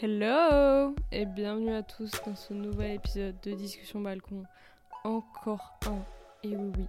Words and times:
Hello 0.00 0.94
et 1.12 1.26
bienvenue 1.26 1.74
à 1.74 1.82
tous 1.82 2.10
dans 2.24 2.34
ce 2.34 2.54
nouvel 2.54 2.92
épisode 2.92 3.38
de 3.42 3.52
Discussion 3.52 4.00
Balcon. 4.00 4.44
Encore 5.04 5.78
un. 5.86 6.02
Et 6.42 6.56
oui 6.56 6.72
oui. 6.76 6.86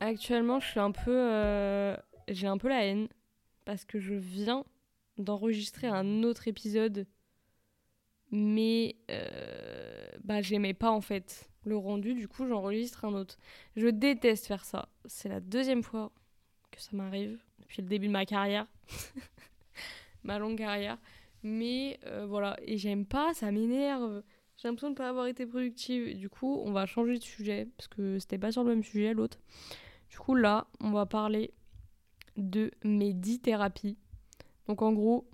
Actuellement, 0.00 0.60
je 0.60 0.66
suis 0.66 0.80
un 0.80 0.92
peu 0.92 1.14
euh, 1.14 1.94
j'ai 2.28 2.46
un 2.46 2.56
peu 2.56 2.68
la 2.68 2.84
haine 2.84 3.08
parce 3.64 3.84
que 3.84 4.00
je 4.00 4.14
viens 4.14 4.64
d'enregistrer 5.18 5.86
un 5.86 6.22
autre 6.22 6.48
épisode 6.48 7.06
mais 8.30 8.96
euh, 9.10 10.08
bah 10.24 10.40
j'aimais 10.40 10.74
pas 10.74 10.90
en 10.90 11.02
fait 11.02 11.48
le 11.64 11.76
rendu 11.76 12.14
du 12.14 12.28
coup 12.28 12.46
j'enregistre 12.46 13.04
un 13.04 13.12
autre. 13.12 13.36
Je 13.76 13.88
déteste 13.88 14.46
faire 14.46 14.64
ça. 14.64 14.88
C'est 15.04 15.28
la 15.28 15.40
deuxième 15.40 15.82
fois 15.82 16.10
que 16.70 16.80
ça 16.80 16.90
m'arrive 16.94 17.38
depuis 17.60 17.82
le 17.82 17.88
début 17.88 18.06
de 18.08 18.12
ma 18.12 18.24
carrière. 18.24 18.66
ma 20.24 20.38
longue 20.38 20.58
carrière. 20.58 20.98
Mais 21.44 22.00
euh, 22.06 22.24
voilà, 22.26 22.56
et 22.62 22.78
j'aime 22.78 23.04
pas, 23.04 23.34
ça 23.34 23.52
m'énerve. 23.52 24.22
J'ai 24.56 24.66
l'impression 24.66 24.88
de 24.88 24.94
ne 24.94 24.96
pas 24.96 25.10
avoir 25.10 25.26
été 25.26 25.44
productive. 25.44 26.16
Du 26.16 26.30
coup, 26.30 26.62
on 26.64 26.72
va 26.72 26.86
changer 26.86 27.18
de 27.18 27.22
sujet, 27.22 27.68
parce 27.76 27.86
que 27.86 28.18
c'était 28.18 28.38
pas 28.38 28.50
sur 28.50 28.64
le 28.64 28.70
même 28.70 28.82
sujet 28.82 29.12
l'autre. 29.12 29.38
Du 30.08 30.18
coup, 30.18 30.34
là, 30.34 30.66
on 30.80 30.90
va 30.90 31.04
parler 31.04 31.52
de 32.38 32.70
mes 32.82 33.12
10 33.12 33.40
thérapies. 33.40 33.98
Donc 34.66 34.80
en 34.80 34.94
gros, 34.94 35.28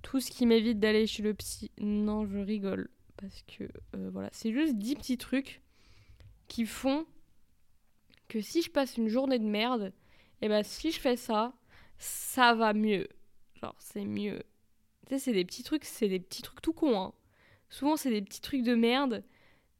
tout 0.00 0.18
ce 0.18 0.30
qui 0.30 0.46
m'évite 0.46 0.80
d'aller 0.80 1.06
chez 1.06 1.22
le 1.22 1.34
psy. 1.34 1.70
Non, 1.78 2.24
je 2.24 2.38
rigole. 2.38 2.88
Parce 3.18 3.42
que 3.42 3.64
euh, 3.96 4.08
voilà, 4.10 4.30
c'est 4.32 4.52
juste 4.52 4.76
10 4.76 4.96
petits 4.96 5.18
trucs 5.18 5.60
qui 6.48 6.64
font 6.64 7.04
que 8.28 8.40
si 8.40 8.62
je 8.62 8.70
passe 8.70 8.96
une 8.96 9.08
journée 9.08 9.38
de 9.38 9.44
merde, 9.44 9.92
et 10.40 10.46
eh 10.46 10.48
ben 10.48 10.62
si 10.62 10.90
je 10.90 10.98
fais 10.98 11.16
ça, 11.16 11.52
ça 11.98 12.54
va 12.54 12.72
mieux. 12.72 13.08
Genre, 13.60 13.76
c'est 13.78 14.06
mieux 14.06 14.42
c'est 15.18 15.32
des 15.32 15.44
petits 15.44 15.62
trucs, 15.62 15.84
c'est 15.84 16.08
des 16.08 16.20
petits 16.20 16.42
trucs 16.42 16.62
tout 16.62 16.72
cons. 16.72 17.00
Hein. 17.00 17.12
Souvent, 17.68 17.96
c'est 17.96 18.10
des 18.10 18.22
petits 18.22 18.40
trucs 18.40 18.62
de 18.62 18.74
merde, 18.74 19.24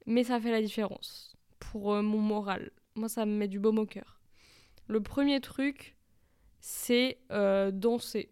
mais 0.06 0.24
ça 0.24 0.40
fait 0.40 0.50
la 0.50 0.62
différence 0.62 1.36
pour 1.58 1.94
euh, 1.94 2.02
mon 2.02 2.18
moral. 2.18 2.70
Moi, 2.94 3.08
ça 3.08 3.26
me 3.26 3.36
met 3.36 3.48
du 3.48 3.58
baume 3.58 3.78
au 3.78 3.86
cœur. 3.86 4.20
Le 4.86 5.00
premier 5.00 5.40
truc, 5.40 5.96
c'est 6.60 7.18
euh, 7.30 7.70
danser. 7.70 8.30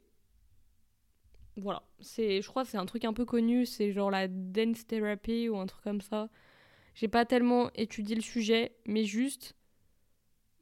Voilà, 1.56 1.82
c'est, 2.00 2.40
je 2.40 2.48
crois 2.48 2.62
que 2.64 2.70
c'est 2.70 2.78
un 2.78 2.86
truc 2.86 3.04
un 3.04 3.12
peu 3.12 3.24
connu, 3.24 3.66
c'est 3.66 3.92
genre 3.92 4.10
la 4.10 4.28
dance 4.28 4.86
therapy 4.86 5.48
ou 5.48 5.56
un 5.56 5.66
truc 5.66 5.82
comme 5.82 6.00
ça. 6.00 6.28
J'ai 6.94 7.08
pas 7.08 7.24
tellement 7.24 7.70
étudié 7.74 8.14
le 8.14 8.22
sujet, 8.22 8.72
mais 8.86 9.04
juste, 9.04 9.56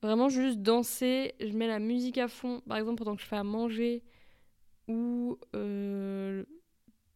vraiment 0.03 0.29
juste 0.29 0.59
danser. 0.59 1.35
Je 1.41 1.53
mets 1.53 1.67
la 1.67 1.79
musique 1.79 2.19
à 2.19 2.29
fond, 2.29 2.63
par 2.69 2.79
exemple 2.79 2.99
pendant 2.99 3.17
que 3.17 3.23
je 3.23 3.27
fais 3.27 3.37
à 3.37 3.45
manger, 3.45 4.03
ou 4.89 5.39
euh, 5.55 6.45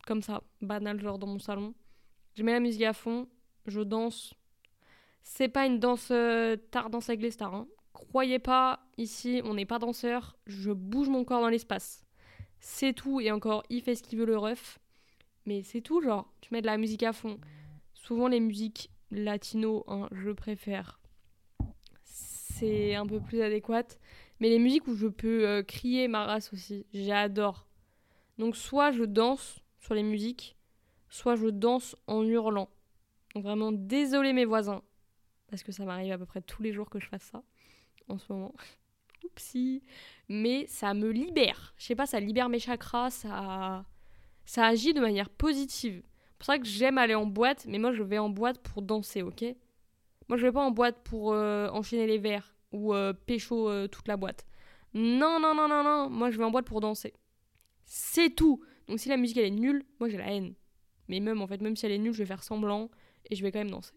comme 0.07 0.23
ça, 0.23 0.43
banal, 0.61 1.01
genre 1.01 1.19
dans 1.19 1.27
mon 1.27 1.39
salon. 1.39 1.75
Je 2.35 2.43
mets 2.43 2.53
la 2.53 2.61
musique 2.61 2.83
à 2.83 2.93
fond, 2.93 3.29
je 3.67 3.81
danse. 3.81 4.35
C'est 5.23 5.49
pas 5.49 5.67
une 5.67 5.79
danse 5.79 6.09
euh, 6.11 6.57
tard 6.71 6.91
danse 6.91 7.09
avec 7.09 7.21
les 7.21 7.31
stars. 7.31 7.55
Hein. 7.55 7.69
Croyez 7.93 8.39
pas, 8.39 8.81
ici, 8.97 9.43
on 9.45 9.55
n'est 9.55 9.67
pas 9.67 9.79
danseur. 9.79 10.37
Je 10.47 10.71
bouge 10.73 11.09
mon 11.09 11.25
corps 11.25 11.41
dans 11.41 11.49
l'espace. 11.49 12.07
C'est 12.59 12.93
tout, 12.93 13.21
et 13.21 13.31
encore, 13.31 13.63
il 13.71 13.83
fait 13.83 13.95
ce 13.95 14.03
qu'il 14.03 14.19
veut 14.19 14.27
le 14.27 14.39
ref. 14.39 14.79
Mais 15.47 15.63
c'est 15.63 15.81
tout, 15.81 16.01
genre, 16.01 16.33
tu 16.41 16.53
mets 16.53 16.61
de 16.61 16.67
la 16.67 16.77
musique 16.77 17.03
à 17.03 17.13
fond. 17.13 17.39
Souvent, 17.95 18.29
les 18.29 18.41
musiques 18.41 18.91
latino, 19.11 19.85
hein, 19.89 20.09
je 20.13 20.31
préfère. 20.31 21.01
C'est 22.05 22.95
un 22.95 23.07
peu 23.07 23.21
plus 23.21 23.43
adéquat. 23.43 23.87
Mais 24.41 24.49
les 24.49 24.59
musiques 24.59 24.87
où 24.89 24.95
je 24.95 25.07
peux 25.07 25.47
euh, 25.47 25.63
crier 25.63 26.09
ma 26.09 26.25
race 26.25 26.53
aussi, 26.53 26.87
j'adore. 26.95 27.67
Donc 28.39 28.57
soit 28.57 28.91
je 28.91 29.05
danse 29.05 29.61
sur 29.79 29.95
les 29.95 30.03
musiques, 30.03 30.57
soit 31.11 31.37
je 31.37 31.49
danse 31.49 31.95
en 32.07 32.23
hurlant. 32.23 32.71
Donc 33.35 33.45
vraiment 33.45 33.71
désolé 33.71 34.33
mes 34.33 34.47
voisins, 34.47 34.83
parce 35.49 35.63
que 35.63 35.73
ça 35.73 35.85
m'arrive 35.85 36.13
à 36.13 36.19
peu 36.19 36.27
près 36.27 36.41
tous 36.41 36.63
les 36.63 36.73
jours 36.73 36.89
que 36.89 36.99
je 36.99 37.07
fasse 37.07 37.23
ça 37.25 37.43
en 38.09 38.19
ce 38.19 38.33
moment. 38.33 38.55
Oupsie. 39.25 39.83
Mais 40.29 40.67
ça 40.67 40.95
me 40.95 41.11
libère. 41.11 41.75
Je 41.77 41.85
sais 41.85 41.95
pas, 41.95 42.07
ça 42.07 42.19
libère 42.19 42.49
mes 42.49 42.59
chakras, 42.59 43.11
ça, 43.11 43.85
ça 44.47 44.67
agit 44.67 44.95
de 44.95 45.01
manière 45.01 45.29
positive. 45.29 46.03
C'est 46.03 46.39
pour 46.39 46.47
ça 46.47 46.59
que 46.59 46.65
j'aime 46.65 46.97
aller 46.97 47.15
en 47.15 47.27
boîte, 47.27 47.67
mais 47.69 47.79
moi 47.79 47.93
je 47.93 48.03
vais 48.03 48.17
en 48.17 48.31
boîte 48.31 48.59
pour 48.63 48.81
danser, 48.81 49.21
ok? 49.21 49.45
Moi 50.29 50.39
je 50.39 50.47
vais 50.47 50.53
pas 50.53 50.63
en 50.63 50.71
boîte 50.71 51.03
pour 51.05 51.35
euh, 51.35 51.69
enchaîner 51.69 52.07
les 52.07 52.19
verres 52.19 52.55
ou 52.73 52.95
euh, 52.95 53.13
pécho 53.13 53.69
euh, 53.69 53.89
toute 53.89 54.09
la 54.09 54.17
boîte. 54.17 54.47
Non, 54.95 55.39
non, 55.41 55.55
non, 55.55 55.69
non, 55.69 55.83
non. 55.83 56.11
Moi, 56.11 56.31
je 56.31 56.39
vais 56.39 56.45
en 56.45 56.51
boîte 56.51 56.67
pour 56.67 56.81
danser. 56.81 57.15
C'est 57.85 58.31
tout. 58.31 58.63
Donc, 58.89 58.99
si 58.99 59.09
la 59.09 59.17
musique, 59.17 59.37
elle 59.37 59.47
est 59.47 59.51
nulle, 59.51 59.85
moi, 59.99 60.09
j'ai 60.09 60.19
la 60.19 60.33
haine. 60.33 60.55
Mais 61.09 61.21
même, 61.21 61.41
en 61.41 61.47
fait, 61.47 61.61
même 61.61 61.77
si 61.77 61.87
elle 61.87 61.93
est 61.93 61.99
nulle, 61.99 62.13
je 62.13 62.19
vais 62.19 62.27
faire 62.27 62.43
semblant 62.43 62.91
et 63.29 63.37
je 63.37 63.43
vais 63.43 63.53
quand 63.53 63.59
même 63.59 63.71
danser. 63.71 63.95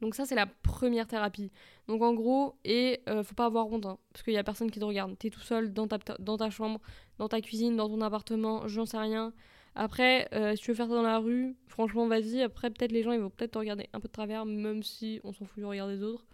Donc, 0.00 0.14
ça, 0.14 0.24
c'est 0.24 0.34
la 0.34 0.46
première 0.46 1.06
thérapie. 1.06 1.50
Donc, 1.86 2.02
en 2.02 2.14
gros, 2.14 2.58
et 2.64 3.02
euh, 3.08 3.22
faut 3.22 3.34
pas 3.34 3.46
avoir 3.46 3.70
honte, 3.70 3.84
hein, 3.84 3.98
parce 4.12 4.22
qu'il 4.22 4.32
y 4.32 4.38
a 4.38 4.44
personne 4.44 4.70
qui 4.70 4.80
te 4.80 4.84
regarde. 4.84 5.18
T'es 5.18 5.28
tout 5.28 5.40
seul 5.40 5.72
dans 5.72 5.86
ta, 5.86 5.98
dans 6.18 6.38
ta 6.38 6.48
chambre, 6.50 6.80
dans 7.18 7.28
ta 7.28 7.40
cuisine, 7.40 7.76
dans 7.76 7.88
ton 7.88 8.00
appartement, 8.00 8.66
j'en 8.66 8.86
sais 8.86 8.98
rien. 8.98 9.32
Après, 9.74 10.28
si 10.56 10.62
tu 10.62 10.72
veux 10.72 10.74
faire 10.74 10.88
ça 10.88 10.94
dans 10.94 11.02
la 11.02 11.18
rue, 11.18 11.54
franchement, 11.68 12.08
vas-y. 12.08 12.42
Après, 12.42 12.70
peut-être 12.70 12.90
les 12.92 13.02
gens, 13.02 13.12
ils 13.12 13.20
vont 13.20 13.30
peut-être 13.30 13.52
te 13.52 13.58
regarder 13.58 13.88
un 13.92 14.00
peu 14.00 14.08
de 14.08 14.12
travers, 14.12 14.44
même 14.44 14.82
si 14.82 15.20
on 15.22 15.32
s'en 15.32 15.44
fout 15.44 15.58
du 15.58 15.64
regard 15.64 15.86
des 15.86 16.02
autres. 16.02 16.26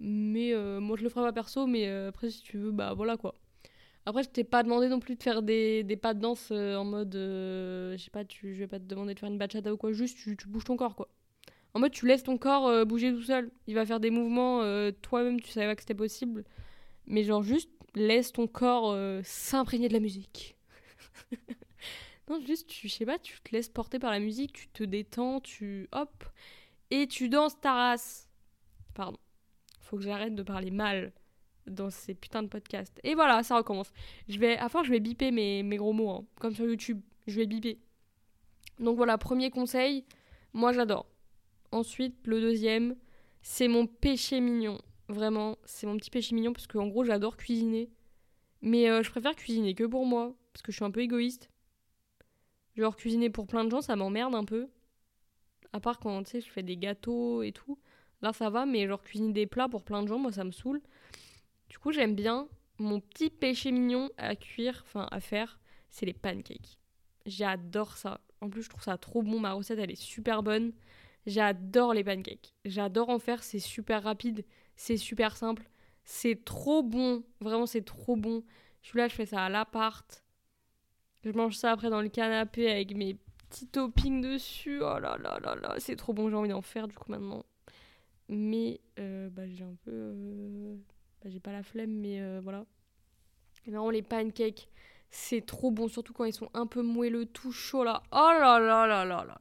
Mais 0.00 0.52
euh, 0.54 0.80
moi, 0.80 0.96
je 0.96 1.02
le 1.02 1.08
ferai 1.08 1.24
pas 1.24 1.32
perso, 1.32 1.66
mais 1.66 1.88
euh, 1.88 2.08
après, 2.08 2.30
si 2.30 2.42
tu 2.42 2.58
veux, 2.58 2.70
bah 2.70 2.94
voilà 2.94 3.16
quoi. 3.16 3.34
Après, 4.06 4.22
je 4.22 4.28
t'ai 4.30 4.44
pas 4.44 4.62
demandé 4.62 4.88
non 4.88 5.00
plus 5.00 5.16
de 5.16 5.22
faire 5.22 5.42
des, 5.42 5.84
des 5.84 5.96
pas 5.96 6.14
de 6.14 6.20
danse 6.20 6.48
euh, 6.50 6.76
en 6.76 6.84
mode. 6.84 7.12
je 7.14 7.96
sais 7.98 8.10
pas, 8.10 8.24
tu, 8.24 8.54
je 8.54 8.60
vais 8.60 8.66
pas 8.68 8.78
te 8.78 8.84
demander 8.84 9.14
de 9.14 9.18
faire 9.18 9.28
une 9.28 9.38
bachata 9.38 9.72
ou 9.72 9.76
quoi, 9.76 9.92
juste 9.92 10.16
tu, 10.16 10.36
bouges 10.46 10.64
ton 10.64 10.76
corps 10.76 10.96
quoi. 10.96 11.08
En 11.74 11.80
mode, 11.80 11.92
tu 11.92 12.06
laisses 12.06 12.22
ton 12.22 12.38
corps 12.38 12.86
bouger 12.86 13.12
tout 13.12 13.22
seul. 13.22 13.50
Il 13.66 13.74
va 13.74 13.84
faire 13.84 14.00
des 14.00 14.10
mouvements, 14.10 14.62
toi-même, 15.02 15.40
tu 15.40 15.50
savais 15.50 15.66
pas 15.66 15.76
que 15.76 15.82
c'était 15.82 15.94
possible. 15.94 16.44
Mais 17.06 17.24
genre, 17.24 17.42
juste 17.42 17.70
laisse 17.94 18.32
ton 18.32 18.46
corps 18.46 18.96
s'imprégner 19.22 19.88
de 19.88 19.92
la 19.92 20.00
musique. 20.00 20.56
non, 22.30 22.40
juste, 22.40 22.68
tu, 22.68 22.88
sais 22.88 23.04
pas, 23.04 23.18
tu 23.18 23.38
te 23.42 23.52
laisses 23.52 23.68
porter 23.68 23.98
par 23.98 24.10
la 24.10 24.20
musique, 24.20 24.54
tu 24.54 24.68
te 24.68 24.82
détends, 24.84 25.40
tu. 25.40 25.88
hop. 25.92 26.24
Et 26.90 27.06
tu 27.06 27.28
danses 27.28 27.60
ta 27.60 27.74
race. 27.74 28.28
Pardon 28.94 29.18
faut 29.88 29.96
que 29.96 30.02
j'arrête 30.02 30.34
de 30.34 30.42
parler 30.42 30.70
mal 30.70 31.12
dans 31.66 31.90
ces 31.90 32.14
putains 32.14 32.42
de 32.42 32.48
podcasts. 32.48 33.00
Et 33.04 33.14
voilà, 33.14 33.42
ça 33.42 33.56
recommence. 33.56 33.90
Je 34.28 34.38
vais, 34.38 34.56
à 34.58 34.68
force, 34.68 34.86
je 34.86 34.92
vais 34.92 35.00
biper 35.00 35.30
mes, 35.30 35.62
mes 35.62 35.76
gros 35.76 35.92
mots, 35.92 36.10
hein, 36.10 36.24
comme 36.40 36.54
sur 36.54 36.66
YouTube. 36.66 37.00
Je 37.26 37.36
vais 37.36 37.46
biper. 37.46 37.78
Donc 38.78 38.96
voilà, 38.96 39.18
premier 39.18 39.50
conseil, 39.50 40.04
moi 40.52 40.72
j'adore. 40.72 41.06
Ensuite, 41.72 42.14
le 42.26 42.40
deuxième, 42.40 42.96
c'est 43.42 43.68
mon 43.68 43.86
péché 43.86 44.40
mignon. 44.40 44.78
Vraiment, 45.08 45.56
c'est 45.64 45.86
mon 45.86 45.96
petit 45.96 46.10
péché 46.10 46.34
mignon 46.34 46.52
parce 46.52 46.66
qu'en 46.66 46.86
gros, 46.86 47.04
j'adore 47.04 47.36
cuisiner. 47.36 47.90
Mais 48.60 48.90
euh, 48.90 49.02
je 49.02 49.10
préfère 49.10 49.36
cuisiner 49.36 49.74
que 49.74 49.84
pour 49.84 50.04
moi, 50.04 50.34
parce 50.52 50.62
que 50.62 50.72
je 50.72 50.76
suis 50.76 50.84
un 50.84 50.90
peu 50.90 51.00
égoïste. 51.00 51.50
Genre, 52.76 52.94
cuisiner 52.94 53.30
pour 53.30 53.46
plein 53.46 53.64
de 53.64 53.70
gens, 53.70 53.80
ça 53.80 53.96
m'emmerde 53.96 54.34
un 54.34 54.44
peu. 54.44 54.68
À 55.72 55.80
part 55.80 55.98
quand, 55.98 56.22
tu 56.24 56.30
sais, 56.30 56.40
je 56.40 56.50
fais 56.50 56.62
des 56.62 56.76
gâteaux 56.76 57.42
et 57.42 57.52
tout. 57.52 57.78
Là, 58.22 58.32
ça 58.32 58.50
va, 58.50 58.66
mais 58.66 58.86
genre 58.86 59.02
cuisiner 59.02 59.32
des 59.32 59.46
plats 59.46 59.68
pour 59.68 59.84
plein 59.84 60.02
de 60.02 60.08
gens, 60.08 60.18
moi, 60.18 60.32
ça 60.32 60.44
me 60.44 60.50
saoule. 60.50 60.80
Du 61.68 61.78
coup, 61.78 61.92
j'aime 61.92 62.14
bien. 62.14 62.48
Mon 62.78 63.00
petit 63.00 63.30
péché 63.30 63.72
mignon 63.72 64.08
à 64.18 64.36
cuire, 64.36 64.84
enfin 64.86 65.08
à 65.10 65.20
faire, 65.20 65.58
c'est 65.90 66.06
les 66.06 66.12
pancakes. 66.12 66.78
J'adore 67.26 67.96
ça. 67.96 68.20
En 68.40 68.48
plus, 68.48 68.62
je 68.62 68.68
trouve 68.68 68.82
ça 68.82 68.96
trop 68.98 69.22
bon. 69.22 69.40
Ma 69.40 69.52
recette, 69.52 69.78
elle 69.78 69.90
est 69.90 70.00
super 70.00 70.42
bonne. 70.42 70.72
J'adore 71.26 71.92
les 71.92 72.04
pancakes. 72.04 72.54
J'adore 72.64 73.08
en 73.10 73.18
faire. 73.18 73.42
C'est 73.42 73.58
super 73.58 74.02
rapide. 74.04 74.44
C'est 74.76 74.96
super 74.96 75.36
simple. 75.36 75.68
C'est 76.04 76.44
trop 76.44 76.82
bon. 76.82 77.24
Vraiment, 77.40 77.66
c'est 77.66 77.84
trop 77.84 78.16
bon. 78.16 78.44
Je 78.82 78.90
suis 78.90 78.98
là, 78.98 79.08
je 79.08 79.14
fais 79.14 79.26
ça 79.26 79.44
à 79.44 79.48
l'appart. 79.48 80.24
Je 81.24 81.30
mange 81.32 81.56
ça 81.56 81.72
après 81.72 81.90
dans 81.90 82.00
le 82.00 82.08
canapé 82.08 82.70
avec 82.70 82.94
mes 82.94 83.14
petits 83.48 83.66
toppings 83.66 84.20
dessus. 84.22 84.78
Oh 84.80 84.98
là 85.00 85.18
là 85.18 85.38
là 85.42 85.56
là. 85.56 85.74
C'est 85.78 85.96
trop 85.96 86.12
bon. 86.12 86.30
J'ai 86.30 86.36
envie 86.36 86.48
d'en 86.48 86.62
faire 86.62 86.86
du 86.86 86.94
coup 86.94 87.10
maintenant 87.10 87.44
mais 88.28 88.80
euh, 88.98 89.30
bah, 89.30 89.46
j'ai 89.48 89.64
un 89.64 89.74
peu 89.84 89.90
euh, 89.92 90.76
bah, 91.22 91.30
j'ai 91.30 91.40
pas 91.40 91.52
la 91.52 91.62
flemme 91.62 91.92
mais 91.92 92.20
euh, 92.20 92.40
voilà. 92.42 92.64
Vraiment 93.66 93.90
les 93.90 94.02
pancakes 94.02 94.68
c'est 95.10 95.44
trop 95.44 95.70
bon 95.70 95.88
surtout 95.88 96.12
quand 96.12 96.24
ils 96.24 96.32
sont 96.34 96.50
un 96.54 96.66
peu 96.66 96.82
moelleux 96.82 97.26
tout 97.26 97.52
chaud 97.52 97.84
là. 97.84 98.02
Oh 98.12 98.30
là 98.38 98.58
là 98.58 98.86
là 98.86 99.04
là 99.04 99.24
là. 99.24 99.38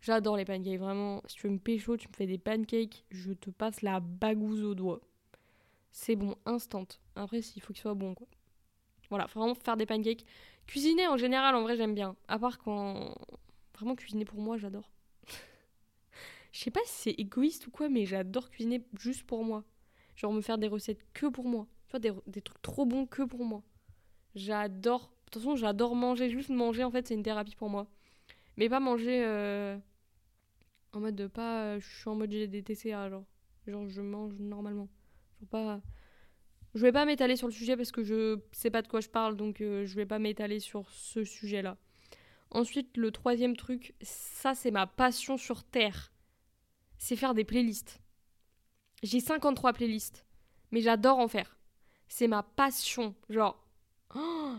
J'adore 0.00 0.36
les 0.36 0.44
pancakes 0.44 0.78
vraiment. 0.78 1.22
Si 1.26 1.36
tu 1.36 1.46
veux 1.46 1.52
me 1.52 1.58
pécho 1.58 1.96
tu 1.96 2.08
me 2.08 2.14
fais 2.14 2.26
des 2.26 2.38
pancakes 2.38 3.04
je 3.10 3.32
te 3.32 3.50
passe 3.50 3.82
la 3.82 4.00
bagouze 4.00 4.64
au 4.64 4.74
doigt. 4.74 5.00
C'est 5.90 6.16
bon 6.16 6.36
instant. 6.46 6.86
Après 7.16 7.40
il 7.40 7.60
faut 7.60 7.72
qu'ils 7.72 7.82
soient 7.82 7.94
bons 7.94 8.14
quoi. 8.14 8.26
Voilà 9.10 9.26
vraiment 9.26 9.54
faire 9.54 9.76
des 9.76 9.86
pancakes. 9.86 10.24
Cuisiner 10.66 11.06
en 11.08 11.16
général 11.16 11.54
en 11.54 11.62
vrai 11.62 11.76
j'aime 11.76 11.94
bien. 11.94 12.16
À 12.28 12.38
part 12.38 12.58
quand 12.58 13.14
vraiment 13.74 13.94
cuisiner 13.94 14.24
pour 14.24 14.40
moi 14.40 14.56
j'adore 14.58 14.91
je 16.52 16.60
sais 16.60 16.70
pas 16.70 16.80
si 16.84 17.02
c'est 17.02 17.20
égoïste 17.20 17.66
ou 17.66 17.70
quoi, 17.70 17.88
mais 17.88 18.06
j'adore 18.06 18.50
cuisiner 18.50 18.84
juste 18.98 19.24
pour 19.24 19.44
moi. 19.44 19.64
Genre 20.16 20.32
me 20.32 20.40
faire 20.42 20.58
des 20.58 20.68
recettes 20.68 21.04
que 21.14 21.26
pour 21.26 21.46
moi. 21.46 21.66
Tu 21.88 21.92
vois, 21.92 22.00
des, 22.00 22.12
des 22.26 22.42
trucs 22.42 22.62
trop 22.62 22.86
bons 22.86 23.06
que 23.06 23.22
pour 23.22 23.44
moi. 23.44 23.62
J'adore 24.34 25.12
façon, 25.40 25.56
j'adore 25.56 25.94
manger. 25.94 26.28
Juste 26.30 26.50
manger, 26.50 26.84
en 26.84 26.90
fait, 26.90 27.06
c'est 27.06 27.14
une 27.14 27.22
thérapie 27.22 27.56
pour 27.56 27.70
moi. 27.70 27.86
Mais 28.56 28.68
pas 28.68 28.80
manger 28.80 29.24
euh, 29.24 29.78
en 30.92 31.00
mode 31.00 31.16
de 31.16 31.26
pas. 31.26 31.78
Je 31.78 31.86
suis 31.86 32.08
en 32.08 32.14
mode 32.14 32.32
j'ai 32.32 32.46
des 32.46 32.62
TCA, 32.62 33.08
genre. 33.10 33.24
Genre, 33.66 33.88
je 33.88 34.02
mange 34.02 34.34
normalement. 34.38 34.88
Genre 35.40 35.48
pas. 35.48 35.80
Je 36.74 36.80
vais 36.80 36.92
pas 36.92 37.04
m'étaler 37.04 37.36
sur 37.36 37.48
le 37.48 37.52
sujet 37.52 37.76
parce 37.76 37.92
que 37.92 38.02
je 38.02 38.38
sais 38.52 38.70
pas 38.70 38.80
de 38.80 38.88
quoi 38.88 39.00
je 39.00 39.08
parle, 39.08 39.36
donc 39.36 39.60
euh, 39.60 39.84
je 39.84 39.94
vais 39.94 40.06
pas 40.06 40.18
m'étaler 40.18 40.58
sur 40.58 40.88
ce 40.90 41.22
sujet-là. 41.22 41.76
Ensuite, 42.50 42.96
le 42.96 43.10
troisième 43.10 43.56
truc, 43.56 43.94
ça 44.00 44.54
c'est 44.54 44.70
ma 44.70 44.86
passion 44.86 45.36
sur 45.36 45.64
Terre. 45.64 46.11
C'est 47.04 47.16
faire 47.16 47.34
des 47.34 47.42
playlists. 47.42 48.00
J'ai 49.02 49.18
53 49.18 49.72
playlists, 49.72 50.24
mais 50.70 50.80
j'adore 50.80 51.18
en 51.18 51.26
faire. 51.26 51.58
C'est 52.06 52.28
ma 52.28 52.44
passion. 52.44 53.16
Genre, 53.28 53.60
oh, 54.14 54.54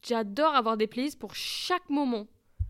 j'adore 0.00 0.54
avoir 0.54 0.78
des 0.78 0.86
playlists 0.86 1.18
pour 1.18 1.34
chaque 1.34 1.90
moment. 1.90 2.26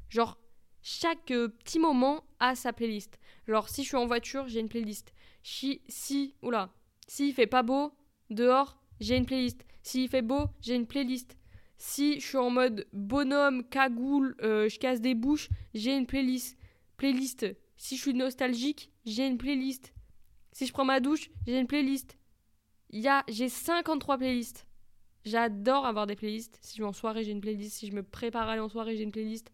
Genre, 0.09 0.37
chaque 0.83 1.31
euh, 1.31 1.47
petit 1.47 1.79
moment 1.79 2.25
a 2.41 2.57
sa 2.57 2.73
playlist. 2.73 3.21
Genre, 3.47 3.69
si 3.69 3.85
je 3.85 3.87
suis 3.87 3.97
en 3.97 4.07
voiture, 4.07 4.49
j'ai 4.49 4.59
une 4.59 4.69
playlist. 4.69 5.15
Si, 5.45 5.81
si, 5.87 6.35
oula, 6.43 6.75
s'il 7.07 7.33
fait 7.35 7.47
pas 7.47 7.63
beau, 7.63 7.93
dehors, 8.31 8.83
j'ai 8.99 9.17
une 9.17 9.27
playlist. 9.27 9.65
S'il 9.85 10.09
fait 10.09 10.23
beau, 10.23 10.47
j'ai 10.61 10.75
une 10.75 10.89
playlist. 10.89 11.39
Si 11.79 12.19
je 12.19 12.27
suis 12.27 12.37
en 12.37 12.51
mode 12.51 12.89
bonhomme, 12.93 13.63
cagoule, 13.63 14.35
euh, 14.43 14.69
je 14.69 14.81
casse 14.81 15.01
des 15.01 15.15
bouches, 15.15 15.51
j'ai 15.73 15.97
une 15.97 16.07
playlist. 16.07 16.59
Playlist. 16.97 17.47
Si 17.77 17.97
je 17.97 18.03
suis 18.03 18.15
nostalgique, 18.15 18.91
j'ai 19.05 19.27
une 19.27 19.39
playlist. 19.39 19.93
Si 20.53 20.67
je 20.67 20.73
prends 20.73 20.85
ma 20.85 21.01
douche, 21.01 21.31
j'ai 21.47 21.59
une 21.59 21.67
playlist. 21.67 22.19
Y 22.91 23.09
a, 23.09 23.25
j'ai 23.29 23.49
53 23.49 24.19
playlists. 24.19 24.67
J'adore 25.25 25.87
avoir 25.87 26.07
des 26.07 26.17
playlists. 26.17 26.59
Si 26.61 26.77
je 26.77 26.83
vais 26.83 26.89
en 26.89 26.93
soirée, 26.93 27.25
j'ai 27.25 27.33
une 27.33 27.41
playlist. 27.41 27.79
Si 27.79 27.87
je 27.89 27.93
me 27.93 28.03
prépare 28.03 28.49
à 28.49 28.53
aller 28.53 28.61
en 28.61 28.69
soirée, 28.69 28.97
j'ai 28.97 29.03
une 29.03 29.11
playlist. 29.11 29.51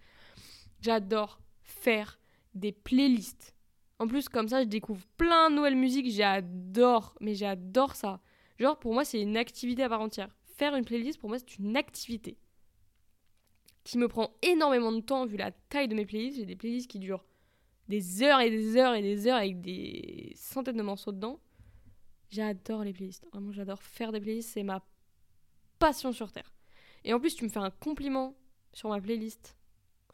J'adore 0.81 1.41
faire 1.63 2.19
des 2.55 2.73
playlists. 2.73 3.55
En 3.99 4.07
plus, 4.07 4.29
comme 4.29 4.49
ça, 4.49 4.63
je 4.63 4.69
découvre 4.69 5.05
plein 5.17 5.51
de 5.51 5.57
nouvelles 5.57 5.77
musiques. 5.77 6.11
J'adore. 6.11 7.15
Mais 7.21 7.35
j'adore 7.35 7.95
ça. 7.95 8.21
Genre, 8.59 8.79
pour 8.79 8.93
moi, 8.93 9.05
c'est 9.05 9.21
une 9.21 9.37
activité 9.37 9.83
à 9.85 9.89
part 9.89 10.01
entière. 10.01 10.35
Faire 10.57 10.75
une 10.75 10.85
playlist, 10.85 11.19
pour 11.19 11.29
moi, 11.29 11.39
c'est 11.39 11.57
une 11.57 11.77
activité 11.77 12.37
qui 13.85 13.97
me 13.97 14.09
prend 14.09 14.37
énormément 14.43 14.93
de 14.93 15.01
temps 15.01 15.25
vu 15.25 15.37
la 15.37 15.53
taille 15.53 15.89
de 15.89 15.95
mes 15.95 16.05
playlists. 16.05 16.37
J'ai 16.37 16.47
des 16.47 16.57
playlists 16.57 16.91
qui 16.91 16.99
durent 16.99 17.25
des 17.91 18.23
heures 18.23 18.41
et 18.41 18.51
des 18.51 18.77
heures 18.77 18.95
et 18.95 19.03
des 19.03 19.27
heures 19.27 19.37
avec 19.37 19.61
des 19.61 20.33
centaines 20.37 20.77
de 20.77 20.83
morceaux 20.83 21.13
dedans. 21.13 21.41
J'adore 22.31 22.85
les 22.85 22.93
playlists. 22.93 23.27
Vraiment, 23.33 23.53
j'adore 23.53 23.83
faire 23.83 24.13
des 24.13 24.21
playlists. 24.21 24.51
C'est 24.55 24.63
ma 24.63 24.83
passion 25.79 26.13
sur 26.13 26.31
Terre. 26.31 26.55
Et 27.05 27.13
en 27.13 27.21
plus, 27.21 27.35
tu 27.35 27.45
me 27.45 27.51
fais 27.51 27.59
un 27.59 27.71
compliment 27.71 28.35
sur 28.73 28.89
ma 28.89 29.01
playlist. 29.01 29.57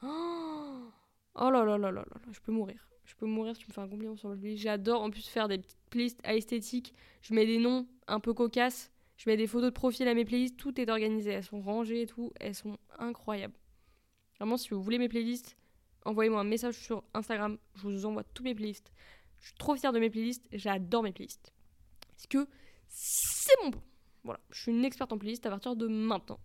Oh, 0.02 0.90
oh 1.34 1.50
là 1.50 1.64
là 1.64 1.76
là 1.78 1.90
là 1.90 2.05
là, 2.08 2.20
je 2.31 2.40
peux 2.40 2.52
mourir. 2.52 2.88
Je 3.05 3.14
peux 3.14 3.26
mourir 3.26 3.55
si 3.55 3.62
tu 3.62 3.69
me 3.69 3.73
fais 3.73 3.81
un 3.81 3.88
compliment 3.88 4.17
sur 4.17 4.31
ma 4.31 4.37
playlist. 4.37 4.62
J'adore 4.62 5.02
en 5.02 5.11
plus 5.11 5.26
faire 5.29 5.49
des 5.49 5.58
petites 5.58 5.79
playlists 5.90 6.20
à 6.25 6.34
esthétique. 6.34 6.94
Je 7.20 7.34
mets 7.34 7.46
des 7.46 7.58
noms 7.58 7.87
un 8.06 8.20
peu 8.20 8.32
cocasses. 8.32 8.90
Je 9.17 9.29
mets 9.29 9.37
des 9.37 9.46
photos 9.46 9.70
de 9.70 9.75
profil 9.75 10.08
à 10.08 10.14
mes 10.14 10.25
playlists. 10.25 10.56
Tout 10.56 10.81
est 10.81 10.88
organisé. 10.88 11.31
Elles 11.31 11.44
sont 11.44 11.61
rangées 11.61 12.02
et 12.02 12.06
tout. 12.06 12.32
Elles 12.40 12.55
sont 12.55 12.79
incroyables. 12.99 13.55
Vraiment, 14.38 14.56
si 14.56 14.70
vous 14.70 14.82
voulez 14.82 14.99
mes 14.99 15.08
playlists, 15.08 15.56
envoyez-moi 16.06 16.41
un 16.41 16.44
message 16.44 16.75
sur 16.75 17.05
Instagram. 17.14 17.58
Je 17.75 17.82
vous 17.82 18.06
envoie 18.06 18.25
tous 18.25 18.43
mes 18.43 18.55
playlists. 18.55 18.93
Je 19.41 19.47
suis 19.47 19.56
trop 19.56 19.76
fière 19.76 19.93
de 19.93 19.99
mes 19.99 20.11
playlists. 20.11 20.47
J'adore 20.53 21.03
mes 21.03 21.12
playlists. 21.12 21.53
Parce 22.08 22.26
que 22.26 22.49
c'est 22.88 23.55
mon 23.62 23.70
bon. 23.70 23.82
Voilà, 24.25 24.41
je 24.50 24.61
suis 24.62 24.73
une 24.73 24.85
experte 24.85 25.12
en 25.12 25.19
playlist 25.19 25.47
à 25.47 25.50
partir 25.50 25.76
de 25.76 25.87
maintenant. 25.87 26.41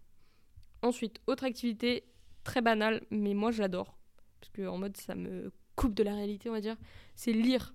Ensuite, 0.81 1.19
autre 1.27 1.43
activité 1.43 2.03
très 2.43 2.61
banale, 2.61 3.05
mais 3.09 3.33
moi 3.33 3.51
j'adore. 3.51 3.97
Parce 4.39 4.51
que 4.51 4.67
en 4.67 4.77
mode 4.77 4.97
ça 4.97 5.15
me 5.15 5.51
coupe 5.75 5.93
de 5.95 6.03
la 6.03 6.13
réalité, 6.13 6.49
on 6.49 6.53
va 6.53 6.61
dire. 6.61 6.77
C'est 7.15 7.33
lire. 7.33 7.73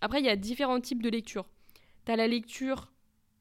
Après, 0.00 0.20
il 0.20 0.26
y 0.26 0.28
a 0.28 0.36
différents 0.36 0.80
types 0.80 1.02
de 1.02 1.08
lecture. 1.08 1.48
T'as 2.04 2.16
la 2.16 2.28
lecture 2.28 2.92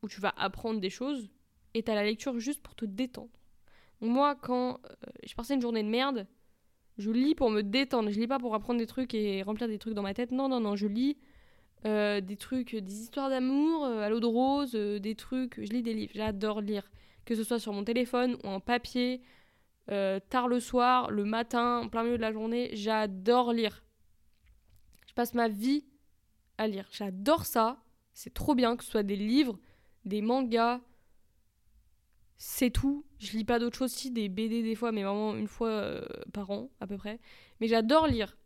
où 0.01 0.07
tu 0.07 0.21
vas 0.21 0.33
apprendre 0.37 0.79
des 0.79 0.89
choses, 0.89 1.29
et 1.73 1.83
t'as 1.83 1.95
la 1.95 2.03
lecture 2.03 2.39
juste 2.39 2.61
pour 2.61 2.75
te 2.75 2.85
détendre. 2.85 3.29
moi, 4.01 4.35
quand 4.35 4.79
euh, 4.85 4.95
je 5.23 5.33
passais 5.35 5.55
une 5.55 5.61
journée 5.61 5.83
de 5.83 5.89
merde, 5.89 6.27
je 6.97 7.11
lis 7.11 7.35
pour 7.35 7.49
me 7.49 7.61
détendre. 7.61 8.09
Je 8.09 8.19
lis 8.19 8.27
pas 8.27 8.39
pour 8.39 8.55
apprendre 8.55 8.79
des 8.79 8.87
trucs 8.87 9.13
et 9.13 9.43
remplir 9.43 9.67
des 9.67 9.77
trucs 9.77 9.93
dans 9.93 10.01
ma 10.01 10.13
tête. 10.13 10.31
Non, 10.31 10.47
non, 10.47 10.59
non, 10.59 10.75
je 10.75 10.87
lis 10.87 11.17
euh, 11.85 12.21
des 12.21 12.37
trucs, 12.37 12.75
des 12.75 13.01
histoires 13.01 13.29
d'amour 13.29 13.85
euh, 13.85 14.01
à 14.01 14.09
l'eau 14.09 14.19
de 14.19 14.25
rose, 14.25 14.71
des 14.73 15.15
trucs. 15.15 15.55
Je 15.57 15.71
lis 15.71 15.83
des 15.83 15.93
livres. 15.93 16.13
J'adore 16.15 16.61
lire. 16.61 16.89
Que 17.25 17.35
ce 17.35 17.43
soit 17.43 17.59
sur 17.59 17.73
mon 17.73 17.83
téléphone 17.83 18.37
ou 18.43 18.47
en 18.47 18.59
papier, 18.59 19.21
tard 19.87 20.47
le 20.47 20.59
soir, 20.59 21.09
le 21.09 21.25
matin, 21.25 21.81
en 21.83 21.89
plein 21.89 22.03
milieu 22.03 22.17
de 22.17 22.21
la 22.21 22.31
journée. 22.31 22.69
J'adore 22.73 23.51
lire. 23.51 23.83
Je 25.07 25.13
passe 25.13 25.33
ma 25.33 25.47
vie 25.47 25.85
à 26.57 26.67
lire. 26.67 26.87
J'adore 26.91 27.45
ça. 27.45 27.81
C'est 28.13 28.33
trop 28.33 28.55
bien 28.55 28.75
que 28.77 28.83
ce 28.83 28.91
soit 28.91 29.03
des 29.03 29.15
livres, 29.15 29.57
des 30.05 30.21
mangas. 30.21 30.81
C'est 32.37 32.69
tout. 32.69 33.05
Je 33.19 33.31
lis 33.37 33.45
pas 33.45 33.59
d'autres 33.59 33.77
choses 33.77 33.93
aussi, 33.93 34.11
des 34.11 34.29
BD 34.29 34.61
des 34.61 34.75
fois, 34.75 34.91
mais 34.91 35.03
vraiment 35.03 35.35
une 35.35 35.47
fois 35.47 35.69
euh, 35.69 36.01
par 36.33 36.51
an 36.51 36.69
à 36.79 36.87
peu 36.87 36.97
près. 36.97 37.19
Mais 37.59 37.67
j'adore 37.67 38.07
lire. 38.07 38.37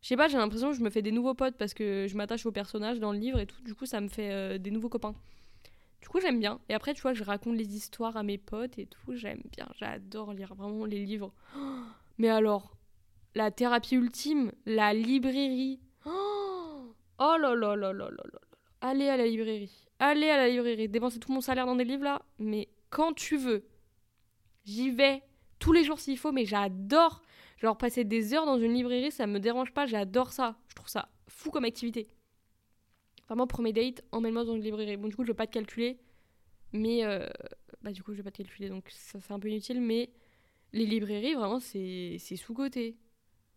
Je 0.00 0.08
sais 0.08 0.16
pas, 0.16 0.28
j'ai 0.28 0.38
l'impression 0.38 0.70
que 0.70 0.76
je 0.76 0.82
me 0.82 0.90
fais 0.90 1.02
des 1.02 1.12
nouveaux 1.12 1.34
potes 1.34 1.56
parce 1.56 1.74
que 1.74 2.06
je 2.08 2.16
m'attache 2.16 2.46
aux 2.46 2.52
personnages 2.52 3.00
dans 3.00 3.12
le 3.12 3.18
livre 3.18 3.38
et 3.40 3.46
tout. 3.46 3.60
Du 3.62 3.74
coup, 3.74 3.86
ça 3.86 4.00
me 4.00 4.08
fait 4.08 4.32
euh, 4.32 4.58
des 4.58 4.70
nouveaux 4.70 4.88
copains. 4.88 5.14
Du 6.00 6.08
coup, 6.08 6.20
j'aime 6.20 6.38
bien. 6.38 6.60
Et 6.68 6.74
après, 6.74 6.94
tu 6.94 7.02
vois, 7.02 7.14
je 7.14 7.24
raconte 7.24 7.56
les 7.56 7.74
histoires 7.74 8.16
à 8.16 8.22
mes 8.22 8.38
potes 8.38 8.78
et 8.78 8.86
tout. 8.86 9.14
J'aime 9.14 9.42
bien. 9.56 9.68
J'adore 9.78 10.32
lire 10.32 10.54
vraiment 10.54 10.84
les 10.84 11.04
livres. 11.04 11.32
mais 12.18 12.28
alors, 12.28 12.76
la 13.34 13.50
thérapie 13.50 13.96
ultime, 13.96 14.52
la 14.66 14.92
librairie. 14.94 15.80
Oh 17.20 17.34
là 17.36 17.56
là 17.56 17.74
là 17.74 17.92
là 17.92 18.10
là 18.10 18.22
là 18.32 18.38
allez 18.80 19.08
à 19.08 19.16
la 19.16 19.26
librairie. 19.26 19.88
Allez 19.98 20.30
à 20.30 20.36
la 20.36 20.48
librairie. 20.48 20.88
Dépenser 20.88 21.18
tout 21.18 21.32
mon 21.32 21.40
salaire 21.40 21.66
dans 21.66 21.76
des 21.76 21.84
livres 21.84 22.04
là, 22.04 22.22
mais 22.38 22.68
quand 22.90 23.12
tu 23.12 23.36
veux. 23.36 23.66
J'y 24.64 24.90
vais 24.90 25.22
tous 25.58 25.72
les 25.72 25.84
jours 25.84 26.00
s'il 26.00 26.18
faut, 26.18 26.32
mais 26.32 26.44
j'adore. 26.44 27.22
Genre 27.58 27.76
passer 27.76 28.04
des 28.04 28.34
heures 28.34 28.46
dans 28.46 28.58
une 28.58 28.74
librairie, 28.74 29.10
ça 29.10 29.26
me 29.26 29.40
dérange 29.40 29.72
pas, 29.72 29.86
j'adore 29.86 30.32
ça. 30.32 30.56
Je 30.68 30.74
trouve 30.74 30.88
ça 30.88 31.08
fou 31.28 31.50
comme 31.50 31.64
activité. 31.64 32.08
Vraiment, 33.28 33.46
pour 33.46 33.62
mes 33.62 33.72
dates, 33.72 34.02
emmène-moi 34.12 34.44
dans 34.44 34.54
une 34.54 34.62
librairie. 34.62 34.96
Bon, 34.96 35.08
du 35.08 35.16
coup, 35.16 35.22
je 35.22 35.28
vais 35.28 35.36
pas 35.36 35.46
te 35.46 35.52
calculer, 35.52 35.98
mais. 36.72 37.04
Euh, 37.04 37.28
bah, 37.82 37.92
du 37.92 38.02
coup, 38.02 38.12
je 38.12 38.18
vais 38.18 38.22
pas 38.22 38.30
te 38.30 38.38
calculer, 38.38 38.68
donc 38.68 38.88
ça 38.90 39.20
c'est 39.20 39.32
un 39.32 39.38
peu 39.38 39.48
inutile, 39.48 39.80
mais 39.80 40.10
les 40.72 40.84
librairies, 40.84 41.34
vraiment, 41.34 41.60
c'est 41.60 42.18
sous-côté. 42.18 42.96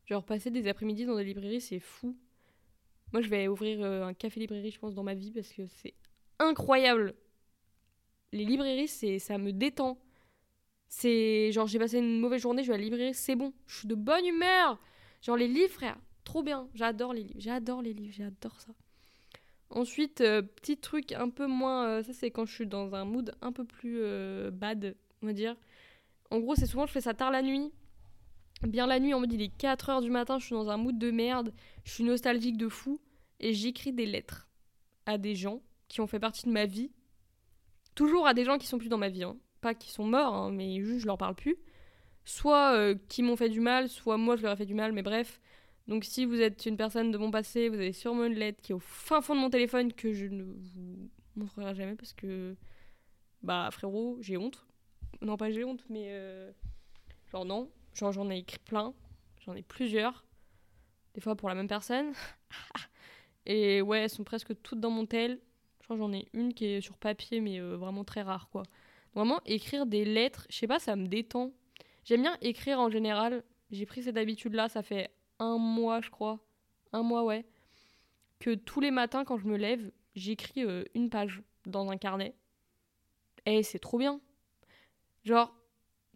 Genre, 0.06 0.24
passer 0.24 0.52
des 0.52 0.68
après-midi 0.68 1.06
dans 1.06 1.16
des 1.16 1.24
librairies, 1.24 1.62
c'est 1.62 1.80
fou. 1.80 2.18
Moi, 3.14 3.22
je 3.22 3.30
vais 3.30 3.48
ouvrir 3.48 3.82
euh, 3.82 4.06
un 4.06 4.14
café-librairie, 4.14 4.72
je 4.72 4.80
pense, 4.80 4.94
dans 4.94 5.04
ma 5.04 5.14
vie 5.14 5.32
parce 5.32 5.52
que 5.52 5.68
c'est 5.68 5.94
incroyable. 6.40 7.16
Les 8.32 8.46
librairies, 8.46 8.88
c'est 8.88 9.20
ça 9.20 9.38
me 9.38 9.52
détend. 9.52 9.98
C'est 10.88 11.52
genre, 11.52 11.68
j'ai 11.68 11.80
passé 11.80 12.00
une 12.00 12.20
mauvaise 12.20 12.42
journée, 12.42 12.64
je 12.64 12.68
vais 12.68 12.74
à 12.74 12.78
la 12.78 12.84
librairie, 12.84 13.14
c'est 13.14 13.36
bon. 13.36 13.54
Je 13.68 13.80
suis 13.80 13.88
de 13.88 13.96
bonne 13.96 14.26
humeur. 14.26 14.80
Genre, 15.22 15.38
les 15.38 15.48
livres, 15.48 15.72
frère, 15.72 15.98
trop 16.24 16.44
bien. 16.44 16.68
J'adore 16.74 17.14
les 17.14 17.24
livres. 17.24 17.40
J'adore 17.40 17.82
les 17.82 17.94
livres, 17.94 18.14
j'adore 18.16 18.60
ça. 18.60 18.74
Ensuite, 19.70 20.22
euh, 20.22 20.42
petit 20.42 20.78
truc 20.78 21.14
un 21.14 21.30
peu 21.30 21.48
moins. 21.48 21.88
Euh, 21.88 22.04
ça, 22.04 22.14
c'est 22.14 22.32
quand 22.32 22.46
je 22.46 22.54
suis 22.54 22.68
dans 22.68 22.94
un 22.94 23.06
mood 23.06 23.34
un 23.42 23.52
peu 23.52 23.64
plus 23.64 24.02
bad, 24.52 24.96
on 25.22 25.28
va 25.28 25.34
dire. 25.34 25.56
En 26.30 26.40
gros, 26.40 26.56
c'est 26.56 26.66
souvent, 26.66 26.86
je 26.86 26.92
fais 26.92 27.02
ça 27.02 27.14
tard 27.14 27.32
la 27.32 27.42
nuit 27.42 27.72
bien 28.68 28.88
la 28.88 29.00
nuit, 29.00 29.14
en 29.14 29.20
mode 29.20 29.34
il 29.34 29.42
est 29.42 29.58
4h 29.58 30.02
du 30.02 30.10
matin, 30.10 30.40
je 30.40 30.46
suis 30.46 30.56
dans 30.56 30.70
un 30.70 30.78
mood 30.78 30.98
de 30.98 31.12
merde, 31.12 31.54
je 31.84 31.92
suis 31.92 32.04
nostalgique 32.04 32.58
de 32.58 32.70
fou, 32.70 33.00
et 33.40 33.54
j'écris 33.54 33.92
des 33.92 34.06
lettres 34.06 34.48
à 35.06 35.18
des 35.18 35.36
gens 35.36 35.62
qui 35.88 36.02
ont 36.02 36.08
fait 36.08 36.20
partie 36.20 36.46
de 36.46 36.52
ma 36.52 36.66
vie. 36.66 36.92
Toujours 37.96 38.28
à 38.28 38.34
des 38.34 38.46
gens 38.46 38.58
qui 38.58 38.68
sont 38.68 38.78
plus 38.78 38.90
dans 38.90 38.98
ma 38.98 39.10
vie, 39.10 39.24
hein. 39.24 39.38
pas 39.62 39.74
qui 39.74 39.92
sont 39.92 40.06
morts, 40.06 40.34
hein, 40.34 40.52
mais 40.52 40.82
juste 40.82 41.02
je 41.02 41.06
leur 41.08 41.18
parle 41.18 41.36
plus. 41.36 41.58
Soit 42.26 42.76
euh, 42.76 42.96
qui 43.10 43.24
m'ont 43.24 43.36
fait 43.36 43.50
du 43.50 43.60
mal, 43.60 43.90
soit 43.90 44.18
moi 44.18 44.36
je 44.36 44.44
leur 44.44 44.54
ai 44.54 44.56
fait 44.56 44.66
du 44.66 44.76
mal, 44.76 44.92
mais 44.92 45.04
bref. 45.04 45.42
Donc 45.88 46.06
si 46.06 46.26
vous 46.26 46.40
êtes 46.40 46.66
une 46.66 46.78
personne 46.78 47.12
de 47.12 47.18
mon 47.18 47.32
passé, 47.32 47.70
vous 47.70 47.76
avez 47.76 47.94
sûrement 47.94 48.26
une 48.26 48.36
lettre 48.36 48.62
qui 48.62 48.72
est 48.72 48.76
au 48.76 48.80
fin 48.80 49.22
fond 49.22 49.36
de 49.36 49.40
mon 49.40 49.50
téléphone 49.50 49.92
que 49.94 50.14
je 50.14 50.26
ne 50.28 50.44
vous 50.44 51.10
montrerai 51.36 51.76
jamais 51.76 51.96
parce 51.96 52.14
que, 52.14 52.56
bah 53.42 53.70
frérot, 53.72 54.18
j'ai 54.22 54.38
honte. 54.38 54.66
Non 55.22 55.38
pas 55.38 55.52
j'ai 55.52 55.64
honte, 55.64 55.84
mais 55.90 56.08
euh, 56.12 56.52
genre 57.32 57.46
non, 57.46 57.70
Genre, 57.94 58.12
j'en 58.12 58.30
ai 58.30 58.38
écrit 58.38 58.60
plein. 58.60 58.94
J'en 59.46 59.54
ai 59.54 59.64
plusieurs. 59.64 60.26
Des 61.14 61.22
fois 61.22 61.36
pour 61.36 61.50
la 61.50 61.56
même 61.56 61.68
personne. 61.68 62.14
Et 63.46 63.82
ouais, 63.82 64.00
elles 64.00 64.10
sont 64.10 64.24
presque 64.24 64.54
toutes 64.62 64.80
dans 64.80 64.90
mon 64.92 65.06
tel. 65.06 65.40
J'en 65.98 66.14
ai 66.14 66.28
une 66.34 66.54
qui 66.54 66.66
est 66.66 66.82
sur 66.82 66.98
papier, 66.98 67.42
mais 67.42 67.60
euh, 67.60 67.76
vraiment 67.78 68.04
très 68.04 68.22
rare, 68.22 68.50
quoi. 68.50 68.64
Vraiment, 69.14 69.42
écrire 69.46 69.86
des 69.86 70.06
lettres, 70.06 70.48
je 70.50 70.58
sais 70.58 70.68
pas, 70.68 70.80
ça 70.80 70.96
me 70.96 71.08
détend. 71.08 71.52
J'aime 72.06 72.22
bien 72.22 72.38
écrire 72.42 72.80
en 72.80 72.90
général. 72.90 73.44
J'ai 73.72 73.86
pris 73.86 74.04
cette 74.04 74.18
habitude-là, 74.18 74.70
ça 74.70 74.84
fait 74.84 75.12
un 75.40 75.58
mois, 75.58 76.02
je 76.02 76.10
crois. 76.10 76.40
Un 76.94 77.04
mois, 77.04 77.24
ouais. 77.24 77.46
Que 78.40 78.56
tous 78.56 78.80
les 78.80 78.92
matins, 78.92 79.24
quand 79.26 79.38
je 79.38 79.48
me 79.48 79.58
lève, 79.58 79.92
j'écris 80.16 80.64
euh, 80.64 80.84
une 80.96 81.10
page 81.10 81.42
dans 81.66 81.90
un 81.90 81.98
carnet. 81.98 82.36
Et 83.46 83.64
c'est 83.64 83.80
trop 83.80 83.98
bien. 83.98 84.20
Genre, 85.24 85.54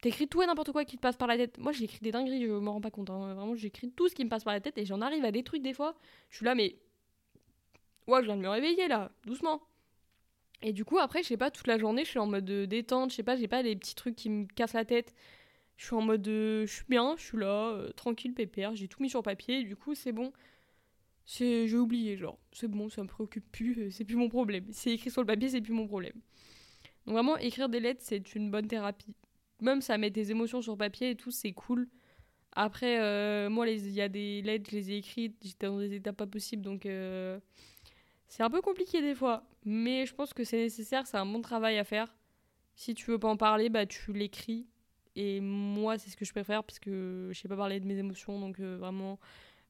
T'écris 0.05 0.27
tout 0.27 0.41
et 0.43 0.45
n'importe 0.45 0.71
quoi 0.71 0.85
qui 0.85 0.97
te 0.97 1.01
passe 1.01 1.15
par 1.15 1.27
la 1.27 1.35
tête. 1.35 1.57
Moi, 1.57 1.71
j'écris 1.71 1.99
des 2.01 2.11
dingueries, 2.11 2.45
je 2.45 2.51
m'en 2.51 2.73
rends 2.73 2.81
pas 2.81 2.91
compte. 2.91 3.09
hein. 3.09 3.33
Vraiment, 3.33 3.55
j'écris 3.55 3.89
tout 3.91 4.07
ce 4.07 4.13
qui 4.13 4.23
me 4.23 4.29
passe 4.29 4.43
par 4.43 4.53
la 4.53 4.61
tête 4.61 4.77
et 4.77 4.85
j'en 4.85 5.01
arrive 5.01 5.25
à 5.25 5.31
des 5.31 5.41
trucs 5.43 5.63
des 5.63 5.73
fois. 5.73 5.95
Je 6.29 6.37
suis 6.37 6.45
là, 6.45 6.53
mais. 6.53 6.75
Ouais, 8.07 8.21
je 8.21 8.25
viens 8.25 8.37
de 8.37 8.41
me 8.41 8.49
réveiller 8.49 8.87
là, 8.87 9.11
doucement. 9.25 9.61
Et 10.61 10.73
du 10.73 10.85
coup, 10.85 10.97
après, 10.99 11.23
je 11.23 11.27
sais 11.29 11.37
pas, 11.37 11.51
toute 11.51 11.67
la 11.67 11.77
journée, 11.77 12.03
je 12.05 12.09
suis 12.11 12.19
en 12.19 12.27
mode 12.27 12.49
euh, 12.49 12.65
détente, 12.65 13.11
je 13.11 13.15
sais 13.17 13.23
pas, 13.23 13.35
j'ai 13.35 13.47
pas 13.47 13.63
des 13.63 13.75
petits 13.75 13.95
trucs 13.95 14.15
qui 14.15 14.29
me 14.29 14.45
cassent 14.47 14.73
la 14.73 14.85
tête. 14.85 15.13
Je 15.77 15.85
suis 15.85 15.95
en 15.95 16.01
mode. 16.01 16.27
euh, 16.27 16.65
je 16.67 16.73
suis 16.73 16.85
bien, 16.89 17.15
je 17.17 17.23
suis 17.23 17.37
là, 17.39 17.71
euh, 17.71 17.91
tranquille, 17.93 18.33
pépère, 18.33 18.75
j'ai 18.75 18.87
tout 18.87 19.01
mis 19.03 19.09
sur 19.09 19.23
papier, 19.23 19.63
du 19.63 19.75
coup, 19.75 19.95
c'est 19.95 20.11
bon. 20.13 20.33
J'ai 21.27 21.73
oublié, 21.75 22.17
genre, 22.17 22.39
c'est 22.51 22.67
bon, 22.67 22.89
ça 22.89 23.01
me 23.03 23.07
préoccupe 23.07 23.51
plus, 23.51 23.91
c'est 23.91 24.05
plus 24.05 24.15
mon 24.15 24.29
problème. 24.29 24.65
C'est 24.71 24.91
écrit 24.91 25.11
sur 25.11 25.21
le 25.21 25.27
papier, 25.27 25.49
c'est 25.49 25.61
plus 25.61 25.73
mon 25.73 25.87
problème. 25.87 26.13
Donc 27.05 27.15
vraiment, 27.15 27.37
écrire 27.37 27.69
des 27.69 27.79
lettres, 27.79 28.01
c'est 28.03 28.35
une 28.35 28.51
bonne 28.51 28.67
thérapie. 28.67 29.15
Même 29.61 29.81
ça 29.81 29.97
met 29.97 30.11
tes 30.11 30.31
émotions 30.31 30.61
sur 30.61 30.77
papier 30.77 31.11
et 31.11 31.15
tout, 31.15 31.31
c'est 31.31 31.53
cool. 31.53 31.87
Après, 32.53 33.49
moi, 33.49 33.65
les- 33.65 33.87
il 33.87 33.93
y 33.93 34.01
a 34.01 34.09
des 34.09 34.41
lettres, 34.43 34.69
je 34.71 34.77
les 34.77 34.91
ai 34.91 34.97
écrites, 34.97 35.37
j'étais 35.43 35.67
dans 35.67 35.79
des 35.79 35.93
étapes 35.95 36.17
pas 36.17 36.27
possibles, 36.27 36.63
donc 36.63 36.87
c'est 38.27 38.43
un 38.43 38.49
peu 38.49 38.61
compliqué 38.61 39.01
des 39.01 39.15
fois. 39.15 39.43
Mais 39.63 40.05
je 40.05 40.13
pense 40.13 40.33
que 40.33 40.43
c'est 40.43 40.57
nécessaire, 40.57 41.07
c'est 41.07 41.17
un 41.17 41.25
bon 41.25 41.41
travail 41.41 41.77
à 41.77 41.83
faire. 41.83 42.15
Si 42.75 42.93
tu 42.93 43.09
veux 43.11 43.19
pas 43.19 43.29
en 43.29 43.37
parler, 43.37 43.69
bah 43.69 43.85
tu 43.85 44.13
l'écris. 44.13 44.67
Et 45.15 45.39
moi, 45.39 45.97
c'est 45.97 46.09
ce 46.09 46.17
que 46.17 46.25
je 46.25 46.31
préfère, 46.31 46.63
parce 46.63 46.79
que 46.79 47.29
je 47.31 47.39
sais 47.39 47.47
pas 47.47 47.55
parler 47.55 47.79
de 47.79 47.85
mes 47.85 47.97
émotions, 47.97 48.39
donc 48.39 48.59
euh, 48.59 48.77
vraiment, 48.77 49.17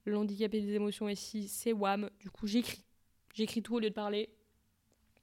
l'handicapé 0.06 0.60
des 0.60 0.74
émotions 0.74 1.08
ici, 1.08 1.48
c'est 1.48 1.72
WAM. 1.72 2.10
Du 2.20 2.32
coup, 2.32 2.48
j'écris. 2.48 2.84
J'écris 3.34 3.62
tout 3.62 3.76
au 3.76 3.80
lieu 3.80 3.90
de 3.90 3.96
parler. 3.96 4.30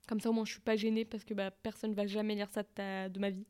Comme 0.07 0.21
ça, 0.21 0.31
au 0.31 0.33
moins, 0.33 0.45
je 0.45 0.53
suis 0.53 0.61
pas 0.61 0.77
gênée, 0.77 1.05
parce 1.05 1.25
que 1.25 1.35
bah, 1.35 1.51
personne 1.51 1.93
va 1.95 2.07
jamais 2.07 2.37
lire 2.37 2.51
ça 2.51 2.63
de 2.63 3.19
ma 3.19 3.31
vie. 3.31 3.47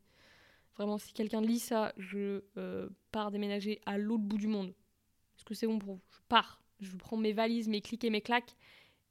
Vraiment, 0.76 0.96
si 0.96 1.12
quelqu'un 1.12 1.42
lit 1.42 1.58
ça, 1.58 1.92
je 1.98 2.42
euh, 2.56 2.88
pars 3.10 3.30
déménager 3.30 3.80
à 3.84 3.98
l'autre 3.98 4.24
bout 4.24 4.38
du 4.38 4.46
monde. 4.46 4.68
Est-ce 5.36 5.44
que 5.44 5.54
c'est 5.54 5.66
bon 5.66 5.78
pour 5.78 5.96
vous? 5.96 6.00
Je 6.10 6.20
pars. 6.28 6.62
Je 6.80 6.96
prends 6.96 7.18
mes 7.18 7.32
valises, 7.32 7.68
mes 7.68 7.82
clics 7.82 8.02
et 8.04 8.10
mes 8.10 8.22
claques, 8.22 8.56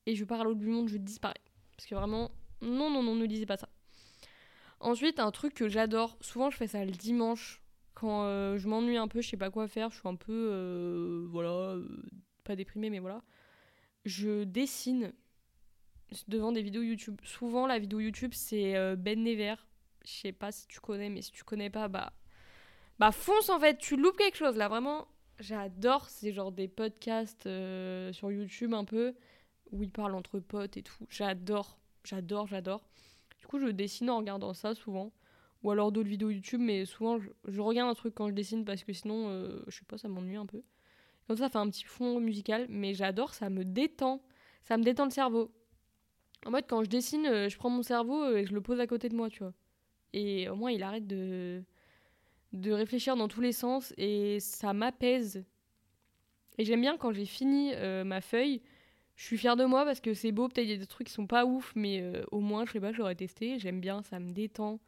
et 0.05 0.15
je 0.15 0.25
pars 0.25 0.41
à 0.41 0.43
l'autre 0.43 0.57
bout 0.59 0.65
du 0.65 0.71
monde, 0.71 0.89
je 0.89 0.97
disparais. 0.97 1.41
Parce 1.77 1.87
que 1.87 1.95
vraiment, 1.95 2.31
non, 2.61 2.89
non, 2.89 3.03
non, 3.03 3.15
ne 3.15 3.25
lisez 3.25 3.45
pas 3.45 3.57
ça. 3.57 3.69
Ensuite, 4.79 5.19
un 5.19 5.31
truc 5.31 5.53
que 5.53 5.67
j'adore, 5.67 6.17
souvent 6.21 6.49
je 6.49 6.57
fais 6.57 6.67
ça 6.67 6.83
le 6.83 6.91
dimanche, 6.91 7.61
quand 7.93 8.23
euh, 8.23 8.57
je 8.57 8.67
m'ennuie 8.67 8.97
un 8.97 9.07
peu, 9.07 9.21
je 9.21 9.29
sais 9.29 9.37
pas 9.37 9.51
quoi 9.51 9.67
faire, 9.67 9.91
je 9.91 9.99
suis 9.99 10.07
un 10.07 10.15
peu, 10.15 10.49
euh, 10.51 11.27
voilà, 11.29 11.75
euh, 11.75 11.87
pas 12.43 12.55
déprimée, 12.55 12.89
mais 12.89 12.97
voilà. 12.97 13.21
Je 14.05 14.43
dessine 14.43 15.13
devant 16.27 16.51
des 16.51 16.63
vidéos 16.63 16.81
YouTube. 16.81 17.21
Souvent, 17.23 17.67
la 17.67 17.77
vidéo 17.77 17.99
YouTube, 17.99 18.31
c'est 18.33 18.73
Ben 18.95 19.23
Never. 19.23 19.55
Je 20.03 20.11
sais 20.11 20.31
pas 20.31 20.51
si 20.51 20.67
tu 20.67 20.79
connais, 20.79 21.09
mais 21.09 21.21
si 21.21 21.31
tu 21.31 21.43
connais 21.43 21.69
pas, 21.69 21.87
bah, 21.87 22.11
bah 22.97 23.11
fonce 23.11 23.49
en 23.49 23.59
fait, 23.59 23.77
tu 23.77 23.95
loupes 23.95 24.17
quelque 24.17 24.37
chose 24.37 24.57
là, 24.57 24.67
vraiment. 24.67 25.07
J'adore, 25.39 26.09
c'est 26.09 26.33
genre 26.33 26.51
des 26.51 26.67
podcasts 26.67 27.43
sur 28.11 28.31
YouTube 28.31 28.73
un 28.73 28.85
peu, 28.85 29.13
où 29.71 29.83
ils 29.83 29.91
parlent 29.91 30.15
entre 30.15 30.39
potes 30.39 30.77
et 30.77 30.83
tout. 30.83 31.05
J'adore, 31.09 31.77
j'adore, 32.03 32.47
j'adore. 32.47 32.81
Du 33.39 33.47
coup, 33.47 33.59
je 33.59 33.67
dessine 33.67 34.09
en 34.09 34.17
regardant 34.17 34.53
ça 34.53 34.75
souvent. 34.75 35.11
Ou 35.63 35.71
alors 35.71 35.91
d'autres 35.91 36.09
vidéos 36.09 36.31
YouTube, 36.31 36.59
mais 36.59 36.85
souvent 36.85 37.19
je, 37.19 37.61
regarde 37.61 37.89
un 37.89 37.93
truc 37.93 38.15
quand 38.15 38.27
je 38.29 38.33
dessine 38.33 38.65
parce 38.65 38.83
que 38.83 38.93
sinon, 38.93 39.29
euh, 39.29 39.63
je 39.67 39.77
sais 39.77 39.85
pas, 39.85 39.97
ça 39.97 40.07
m'ennuie 40.07 40.35
un 40.35 40.47
peu. 40.47 40.63
Comme 41.27 41.37
ça, 41.37 41.43
ça 41.45 41.49
fait 41.49 41.57
un 41.59 41.69
petit 41.69 41.83
fond 41.83 42.19
musical, 42.19 42.65
mais 42.69 42.93
j'adore, 42.93 43.33
ça 43.33 43.49
me 43.49 43.63
détend. 43.63 44.23
Ça 44.63 44.77
me 44.77 44.83
détend 44.83 45.05
le 45.05 45.11
cerveau. 45.11 45.51
En 46.45 46.51
mode, 46.51 46.65
quand 46.67 46.83
je 46.83 46.89
dessine, 46.89 47.27
euh, 47.27 47.49
je 47.49 47.57
prends 47.57 47.69
mon 47.69 47.83
cerveau 47.83 48.23
euh, 48.23 48.37
et 48.37 48.45
je 48.45 48.53
le 48.53 48.61
pose 48.61 48.79
à 48.79 48.87
côté 48.87 49.07
de 49.07 49.15
moi, 49.15 49.29
tu 49.29 49.39
vois. 49.39 49.53
Et 50.13 50.49
au 50.49 50.55
moins, 50.55 50.71
il 50.71 50.81
arrête 50.81 51.05
de, 51.05 51.63
réfléchir 52.53 53.15
dans 53.15 53.27
tous 53.27 53.41
les 53.41 53.53
sens 53.53 53.93
et 53.97 54.39
ça 54.39 54.73
m'apaise. 54.73 55.45
Et 56.57 56.65
j'aime 56.65 56.81
bien 56.81 56.97
quand 56.97 57.13
j'ai 57.13 57.25
fini 57.25 57.71
ma 58.03 58.19
feuille, 58.19 58.61
je 59.15 59.25
suis 59.25 59.37
fière 59.37 59.55
de 59.55 59.65
moi 59.65 59.85
parce 59.85 59.99
que 59.99 60.13
c'est 60.13 60.31
beau, 60.31 60.47
peut-être 60.47 60.65
il 60.65 60.71
y 60.71 60.73
a 60.73 60.77
des 60.77 60.87
trucs 60.87 61.07
qui 61.07 61.13
sont 61.13 61.27
pas 61.27 61.45
ouf, 61.45 61.73
mais 61.75 62.01
euh, 62.01 62.23
au 62.31 62.39
moins, 62.39 62.65
je 62.65 62.71
sais 62.71 62.79
pas, 62.79 62.91
j'aurais 62.91 63.15
testé, 63.15 63.59
j'aime 63.59 63.79
bien, 63.79 64.01
ça 64.03 64.19
me 64.19 64.31
détend. 64.31 64.79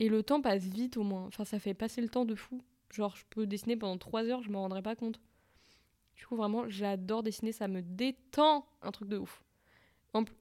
Et 0.00 0.08
le 0.08 0.22
temps 0.22 0.40
passe 0.40 0.64
vite 0.64 0.96
au 0.96 1.02
moins, 1.02 1.26
enfin 1.26 1.44
ça 1.44 1.58
fait 1.58 1.74
passer 1.74 2.00
le 2.00 2.08
temps 2.08 2.24
de 2.24 2.34
fou. 2.34 2.62
Genre, 2.90 3.16
je 3.16 3.24
peux 3.30 3.46
dessiner 3.46 3.76
pendant 3.76 3.98
3 3.98 4.24
heures, 4.24 4.42
je 4.42 4.50
m'en 4.50 4.60
rendrais 4.62 4.82
pas 4.82 4.94
compte. 4.94 5.20
Du 6.16 6.26
coup, 6.26 6.36
vraiment, 6.36 6.68
j'adore 6.68 7.22
dessiner, 7.22 7.52
ça 7.52 7.68
me 7.68 7.82
détend 7.82 8.66
un 8.82 8.92
truc 8.92 9.08
de 9.08 9.18
ouf. 9.18 9.42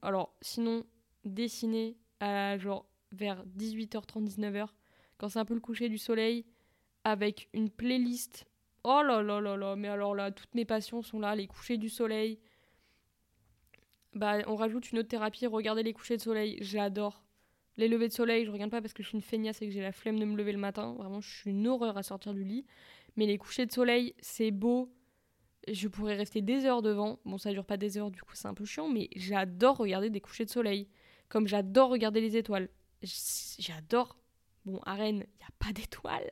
Alors, 0.03 0.36
sinon, 0.42 0.86
dessiner 1.25 1.98
à 2.20 2.58
genre 2.58 2.86
vers 3.12 3.44
18h30, 3.58 4.25
19h, 4.25 4.68
quand 5.18 5.30
c'est 5.30 5.39
un 5.39 5.46
peu 5.46 5.56
le 5.56 5.60
coucher 5.60 5.89
du 5.89 5.98
soleil, 5.98 6.46
avec 7.03 7.50
une 7.53 7.70
playlist. 7.70 8.46
Oh 8.84 9.01
là 9.03 9.22
là 9.22 9.39
là 9.39 9.56
là, 9.56 9.75
mais 9.75 9.88
alors 9.88 10.15
là, 10.15 10.32
toutes 10.32 10.53
mes 10.56 10.65
passions 10.65 11.01
sont 11.01 11.20
là, 11.20 11.36
les 11.36 11.48
couchers 11.48 11.77
du 11.77 11.89
soleil. 11.89 12.39
Bah, 14.15 14.39
on 14.48 14.55
rajoute 14.55 14.91
une 14.91 15.00
autre 15.00 15.08
thérapie, 15.08 15.48
regarder 15.48 15.84
les 15.84 15.93
couchers 15.93 16.17
de 16.17 16.22
soleil, 16.22 16.58
j'adore. 16.62 17.24
Les 17.77 17.88
levées 17.88 18.08
de 18.08 18.13
soleil, 18.13 18.46
je 18.46 18.51
regarde 18.51 18.70
pas 18.70 18.82
parce 18.82 18.93
que 18.93 19.01
je 19.01 19.08
suis 19.08 19.17
une 19.17 19.24
feignasse 19.24 19.62
et 19.62 19.65
que 19.65 19.72
j'ai 19.72 19.82
la 19.82 19.91
flemme 19.91 20.20
de 20.20 20.25
me 20.25 20.38
lever 20.38 20.51
le 20.51 20.60
matin. 20.60 20.93
Vraiment, 20.93 21.22
je 21.22 21.29
suis 21.29 21.50
une 21.50 21.67
horreur 21.67 21.98
à 21.98 22.03
sortir 22.03 22.34
du 22.34 22.43
lit. 22.43 22.65
Mais 23.15 23.25
les 23.25 23.38
couchers 23.38 23.65
de 23.65 23.72
soleil, 23.72 24.13
c'est 24.20 24.51
beau. 24.51 24.93
Je 25.67 25.88
pourrais 25.88 26.15
rester 26.15 26.41
des 26.41 26.65
heures 26.65 26.84
devant. 26.84 27.20
Bon, 27.25 27.38
ça 27.38 27.51
dure 27.51 27.65
pas 27.65 27.77
des 27.77 27.98
heures, 27.98 28.12
du 28.12 28.22
coup, 28.22 28.36
c'est 28.36 28.48
un 28.48 28.53
peu 28.53 28.65
chiant, 28.65 28.89
mais 28.89 29.10
j'adore 29.15 29.77
regarder 29.77 30.10
des 30.10 30.22
couchers 30.22 30.46
de 30.46 30.51
soleil. 30.51 30.88
Comme 31.29 31.48
j'adore 31.48 31.89
regarder 31.89 32.22
les 32.22 32.38
étoiles. 32.38 32.70
J'adore. 33.01 34.17
Bon, 34.65 34.79
à 34.86 34.93
Rennes, 34.93 35.25
il 35.25 35.38
n'y 35.38 35.46
a 35.46 35.53
pas 35.58 35.74
d'étoiles. 35.74 36.29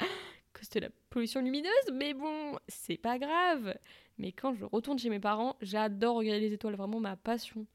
cause 0.54 0.70
de 0.70 0.80
la 0.80 0.88
pollution 1.10 1.40
lumineuse, 1.40 1.92
mais 1.92 2.14
bon, 2.14 2.58
c'est 2.66 2.96
pas 2.96 3.18
grave. 3.18 3.76
Mais 4.18 4.32
quand 4.32 4.54
je 4.54 4.64
retourne 4.64 4.98
chez 4.98 5.10
mes 5.10 5.20
parents, 5.20 5.56
j'adore 5.60 6.16
regarder 6.16 6.40
les 6.40 6.52
étoiles, 6.52 6.74
vraiment 6.74 7.00
ma 7.00 7.16
passion. 7.16 7.66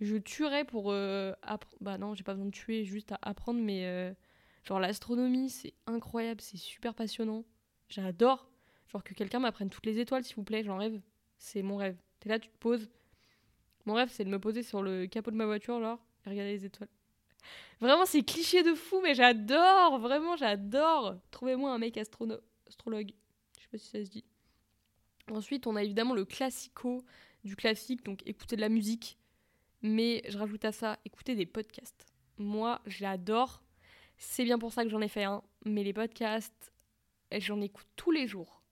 Je 0.00 0.16
tuerais 0.16 0.64
pour 0.64 0.90
euh, 0.92 1.32
Bah 1.80 1.98
non, 1.98 2.14
j'ai 2.14 2.24
pas 2.24 2.34
besoin 2.34 2.46
de 2.46 2.52
tuer, 2.52 2.84
juste 2.84 3.12
à 3.12 3.18
apprendre, 3.22 3.60
mais 3.60 3.86
euh, 3.86 4.12
genre 4.64 4.80
l'astronomie, 4.80 5.50
c'est 5.50 5.74
incroyable, 5.86 6.40
c'est 6.40 6.56
super 6.56 6.94
passionnant. 6.94 7.44
J'adore. 7.88 8.48
Genre 8.88 9.04
que 9.04 9.14
quelqu'un 9.14 9.38
m'apprenne 9.38 9.70
toutes 9.70 9.86
les 9.86 9.98
étoiles, 10.00 10.24
s'il 10.24 10.36
vous 10.36 10.44
plaît, 10.44 10.62
j'en 10.64 10.78
rêve. 10.78 11.00
C'est 11.38 11.62
mon 11.62 11.76
rêve. 11.76 11.96
T'es 12.20 12.28
là, 12.28 12.38
tu 12.38 12.48
te 12.48 12.56
poses. 12.58 12.88
Mon 13.86 13.94
rêve, 13.94 14.08
c'est 14.10 14.24
de 14.24 14.30
me 14.30 14.38
poser 14.38 14.62
sur 14.62 14.82
le 14.82 15.06
capot 15.06 15.30
de 15.30 15.36
ma 15.36 15.46
voiture, 15.46 15.80
genre, 15.80 15.98
et 16.26 16.30
regarder 16.30 16.52
les 16.52 16.64
étoiles. 16.64 16.88
Vraiment, 17.80 18.06
c'est 18.06 18.22
cliché 18.22 18.62
de 18.62 18.74
fou, 18.74 19.00
mais 19.02 19.14
j'adore. 19.14 19.98
Vraiment, 19.98 20.36
j'adore. 20.36 21.16
Trouvez-moi 21.30 21.72
un 21.72 21.78
mec 21.78 21.96
astrono- 21.96 22.40
astrologue. 22.66 23.12
Je 23.56 23.62
sais 23.62 23.68
pas 23.70 23.78
si 23.78 23.88
ça 23.88 24.04
se 24.04 24.10
dit. 24.10 24.24
Ensuite, 25.30 25.66
on 25.66 25.76
a 25.76 25.82
évidemment 25.82 26.14
le 26.14 26.24
classico 26.24 27.04
du 27.44 27.54
classique, 27.56 28.04
donc 28.04 28.26
écouter 28.26 28.56
de 28.56 28.60
la 28.60 28.68
musique. 28.68 29.18
Mais 29.82 30.22
je 30.28 30.38
rajoute 30.38 30.64
à 30.64 30.72
ça, 30.72 30.98
écouter 31.04 31.34
des 31.34 31.46
podcasts. 31.46 32.06
Moi, 32.38 32.80
j'adore. 32.86 33.62
C'est 34.16 34.44
bien 34.44 34.58
pour 34.58 34.72
ça 34.72 34.82
que 34.84 34.90
j'en 34.90 35.00
ai 35.00 35.08
fait 35.08 35.24
un. 35.24 35.42
Mais 35.64 35.84
les 35.84 35.92
podcasts, 35.92 36.72
j'en 37.32 37.60
écoute 37.60 37.86
tous 37.94 38.10
les 38.10 38.26
jours. 38.26 38.62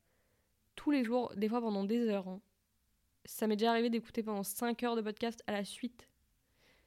Tous 0.75 0.91
les 0.91 1.05
jours, 1.05 1.33
des 1.37 1.49
fois 1.49 1.61
pendant 1.61 1.85
des 1.85 2.09
heures. 2.09 2.29
hein. 2.29 2.41
Ça 3.25 3.47
m'est 3.47 3.57
déjà 3.57 3.71
arrivé 3.71 3.91
d'écouter 3.91 4.23
pendant 4.23 4.43
5 4.43 4.83
heures 4.83 4.97
de 4.97 5.03
podcast 5.03 5.43
à 5.47 5.53
la 5.53 5.65
suite. 5.65 6.09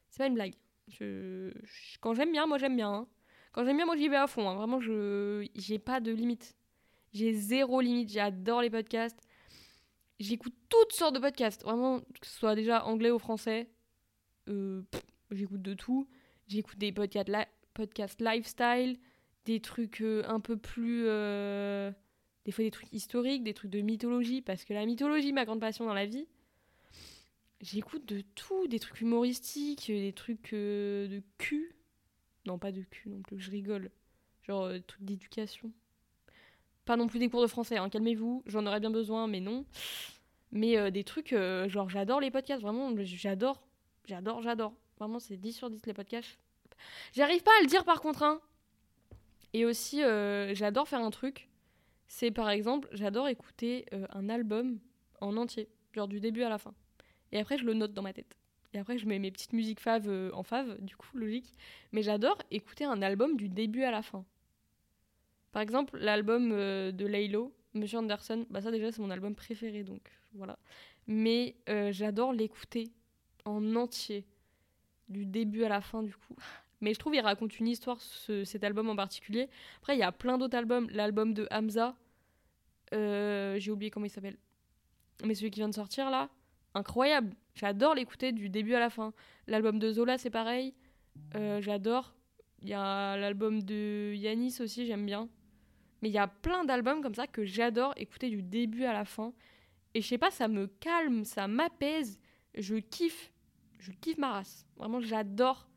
C'est 0.09 0.19
pas 0.19 0.27
une 0.27 0.33
blague. 0.35 0.55
Quand 2.01 2.13
j'aime 2.13 2.31
bien, 2.31 2.45
moi 2.47 2.57
j'aime 2.57 2.75
bien. 2.75 2.91
hein. 2.91 3.07
Quand 3.51 3.63
j'aime 3.63 3.77
bien, 3.77 3.85
moi 3.85 3.95
j'y 3.95 4.09
vais 4.09 4.15
à 4.17 4.27
fond. 4.27 4.49
hein. 4.49 4.55
Vraiment, 4.55 4.79
je 4.79 5.47
j'ai 5.55 5.79
pas 5.79 5.99
de 5.99 6.11
limite. 6.11 6.55
J'ai 7.13 7.33
zéro 7.33 7.81
limite. 7.81 8.09
J'adore 8.09 8.61
les 8.61 8.69
podcasts. 8.69 9.27
J'écoute 10.19 10.53
toutes 10.67 10.91
sortes 10.93 11.15
de 11.15 11.19
podcasts. 11.19 11.63
Vraiment, 11.63 12.01
que 12.01 12.25
ce 12.27 12.37
soit 12.39 12.55
déjà 12.55 12.85
anglais 12.85 13.11
ou 13.11 13.19
français. 13.19 13.69
Euh, 14.49 14.81
J'écoute 15.31 15.61
de 15.61 15.73
tout. 15.73 16.07
J'écoute 16.47 16.77
des 16.77 16.91
podcasts, 16.91 17.29
podcasts 17.73 18.21
lifestyle, 18.21 18.97
des 19.45 19.59
trucs 19.61 20.01
euh, 20.01 20.23
un 20.27 20.39
peu 20.39 20.57
plus. 20.57 21.03
euh, 21.07 21.91
des 22.45 22.51
fois 22.51 22.63
des 22.63 22.71
trucs 22.71 22.91
historiques, 22.91 23.43
des 23.43 23.53
trucs 23.53 23.71
de 23.71 23.81
mythologie, 23.81 24.41
parce 24.41 24.65
que 24.65 24.73
la 24.73 24.85
mythologie, 24.85 25.31
ma 25.33 25.45
grande 25.45 25.59
passion 25.59 25.85
dans 25.85 25.93
la 25.93 26.05
vie. 26.05 26.27
J'écoute 27.61 28.05
de 28.05 28.21
tout, 28.21 28.67
des 28.67 28.79
trucs 28.79 29.01
humoristiques, 29.01 29.87
des 29.87 30.13
trucs 30.13 30.51
de 30.53 31.21
cul. 31.37 31.75
Non, 32.45 32.57
pas 32.57 32.71
de 32.71 32.81
cul 32.81 33.09
non 33.09 33.21
plus, 33.21 33.39
je 33.39 33.51
rigole. 33.51 33.91
Genre 34.43 34.69
trucs 34.87 35.03
d'éducation. 35.03 35.71
Pas 36.89 36.97
non 36.97 37.05
plus 37.05 37.19
des 37.19 37.29
cours 37.29 37.43
de 37.43 37.47
français, 37.47 37.77
hein, 37.77 37.87
calmez-vous, 37.87 38.41
j'en 38.47 38.65
aurais 38.65 38.79
bien 38.79 38.89
besoin, 38.89 39.27
mais 39.27 39.41
non. 39.41 39.63
Mais 40.51 40.75
euh, 40.75 40.89
des 40.89 41.03
trucs, 41.03 41.33
euh, 41.33 41.69
genre 41.69 41.87
j'adore 41.87 42.19
les 42.19 42.31
podcasts, 42.31 42.63
vraiment, 42.63 42.91
j'adore. 42.97 43.61
J'adore, 44.05 44.41
j'adore. 44.41 44.73
Vraiment, 44.97 45.19
c'est 45.19 45.37
10 45.37 45.53
sur 45.53 45.69
10 45.69 45.85
les 45.85 45.93
podcasts. 45.93 46.39
J'arrive 47.13 47.43
pas 47.43 47.51
à 47.59 47.61
le 47.61 47.67
dire 47.67 47.85
par 47.85 48.01
contre, 48.01 48.23
hein. 48.23 48.41
Et 49.53 49.65
aussi, 49.65 50.01
euh, 50.01 50.55
j'adore 50.55 50.87
faire 50.87 51.01
un 51.01 51.11
truc. 51.11 51.47
C'est 52.07 52.31
par 52.31 52.49
exemple, 52.49 52.89
j'adore 52.91 53.27
écouter 53.27 53.85
un 53.91 54.27
album 54.27 54.79
en 55.21 55.37
entier, 55.37 55.69
genre 55.93 56.07
du 56.07 56.19
début 56.19 56.41
à 56.41 56.49
la 56.49 56.57
fin. 56.57 56.73
Et 57.31 57.39
après, 57.39 57.59
je 57.59 57.65
le 57.65 57.75
note 57.75 57.93
dans 57.93 58.01
ma 58.01 58.13
tête. 58.13 58.35
Et 58.73 58.79
après, 58.79 58.97
je 58.97 59.05
mets 59.05 59.19
mes 59.19 59.29
petites 59.29 59.53
musiques 59.53 59.79
faves 59.79 60.09
en 60.33 60.41
fave, 60.41 60.81
du 60.81 60.95
coup, 60.95 61.15
logique. 61.15 61.53
Mais 61.91 62.01
j'adore 62.01 62.39
écouter 62.49 62.85
un 62.85 63.03
album 63.03 63.37
du 63.37 63.47
début 63.47 63.83
à 63.83 63.91
la 63.91 64.01
fin. 64.01 64.25
Par 65.51 65.61
exemple, 65.61 65.97
l'album 65.97 66.51
euh, 66.51 66.91
de 66.91 67.05
Laylo, 67.05 67.53
Monsieur 67.73 67.99
Anderson, 67.99 68.45
bah 68.49 68.61
ça 68.61 68.71
déjà 68.71 68.91
c'est 68.91 69.01
mon 69.01 69.09
album 69.09 69.35
préféré, 69.35 69.83
donc 69.83 70.01
voilà. 70.33 70.57
Mais 71.07 71.55
euh, 71.69 71.91
j'adore 71.91 72.33
l'écouter 72.33 72.91
en 73.45 73.75
entier, 73.75 74.25
du 75.07 75.25
début 75.25 75.63
à 75.63 75.69
la 75.69 75.81
fin 75.81 76.03
du 76.03 76.13
coup. 76.13 76.35
Mais 76.81 76.93
je 76.93 76.99
trouve 76.99 77.15
il 77.15 77.21
raconte 77.21 77.59
une 77.59 77.67
histoire, 77.67 77.99
cet 77.99 78.63
album 78.63 78.89
en 78.89 78.95
particulier. 78.95 79.49
Après, 79.79 79.95
il 79.97 79.99
y 79.99 80.03
a 80.03 80.13
plein 80.13 80.37
d'autres 80.37 80.55
albums. 80.55 80.87
L'album 80.91 81.33
de 81.33 81.45
Hamza, 81.51 81.93
euh, 82.93 83.59
j'ai 83.59 83.69
oublié 83.69 83.91
comment 83.91 84.05
il 84.05 84.11
s'appelle. 84.11 84.37
Mais 85.25 85.35
celui 85.35 85.51
qui 85.51 85.59
vient 85.59 85.67
de 85.67 85.75
sortir 85.75 86.09
là, 86.09 86.29
incroyable. 86.75 87.35
J'adore 87.53 87.95
l'écouter 87.95 88.31
du 88.31 88.47
début 88.47 88.75
à 88.75 88.79
la 88.79 88.89
fin. 88.89 89.11
L'album 89.47 89.77
de 89.77 89.91
Zola, 89.91 90.17
c'est 90.17 90.29
pareil. 90.29 90.73
J'adore. 91.33 92.13
Il 92.61 92.69
y 92.69 92.73
a 92.73 93.17
l'album 93.17 93.61
de 93.61 94.13
Yanis 94.15 94.61
aussi, 94.61 94.85
j'aime 94.85 95.05
bien. 95.05 95.27
Mais 96.01 96.09
il 96.09 96.13
y 96.13 96.17
a 96.17 96.27
plein 96.27 96.63
d'albums 96.63 97.01
comme 97.01 97.15
ça 97.15 97.27
que 97.27 97.43
j'adore 97.43 97.93
écouter 97.97 98.29
du 98.29 98.41
début 98.41 98.85
à 98.85 98.93
la 98.93 99.05
fin. 99.05 99.33
Et 99.93 100.01
je 100.01 100.07
sais 100.07 100.17
pas, 100.17 100.31
ça 100.31 100.47
me 100.47 100.67
calme, 100.67 101.25
ça 101.25 101.47
m'apaise. 101.47 102.19
Je 102.55 102.75
kiffe. 102.75 103.31
Je 103.79 103.91
kiffe 103.91 104.17
ma 104.17 104.33
race. 104.33 104.65
Vraiment, 104.77 104.99
j'adore 104.99 105.67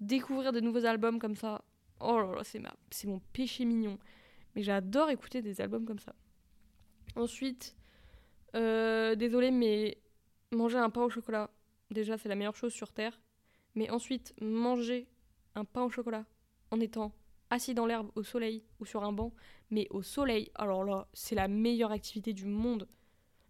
découvrir 0.00 0.52
de 0.52 0.60
nouveaux 0.60 0.84
albums 0.84 1.18
comme 1.18 1.36
ça. 1.36 1.64
Oh 2.00 2.20
là 2.20 2.34
là, 2.34 2.44
c'est, 2.44 2.58
ma... 2.58 2.74
c'est 2.90 3.08
mon 3.08 3.20
péché 3.32 3.64
mignon. 3.64 3.98
Mais 4.54 4.62
j'adore 4.62 5.10
écouter 5.10 5.42
des 5.42 5.60
albums 5.60 5.84
comme 5.84 5.98
ça. 5.98 6.14
Ensuite, 7.14 7.76
euh, 8.54 9.14
désolé, 9.14 9.50
mais 9.50 9.98
manger 10.52 10.78
un 10.78 10.90
pain 10.90 11.02
au 11.02 11.10
chocolat, 11.10 11.50
déjà, 11.90 12.18
c'est 12.18 12.28
la 12.28 12.34
meilleure 12.34 12.56
chose 12.56 12.72
sur 12.72 12.92
Terre. 12.92 13.20
Mais 13.74 13.90
ensuite, 13.90 14.34
manger 14.40 15.08
un 15.54 15.64
pain 15.64 15.82
au 15.82 15.90
chocolat 15.90 16.24
en 16.70 16.80
étant 16.80 17.12
assis 17.50 17.74
dans 17.74 17.86
l'herbe, 17.86 18.10
au 18.14 18.22
soleil 18.22 18.64
ou 18.80 18.86
sur 18.86 19.04
un 19.04 19.12
banc, 19.12 19.32
mais 19.70 19.86
au 19.90 20.02
soleil, 20.02 20.50
alors 20.54 20.84
là, 20.84 21.08
c'est 21.12 21.34
la 21.34 21.48
meilleure 21.48 21.92
activité 21.92 22.32
du 22.32 22.46
monde. 22.46 22.88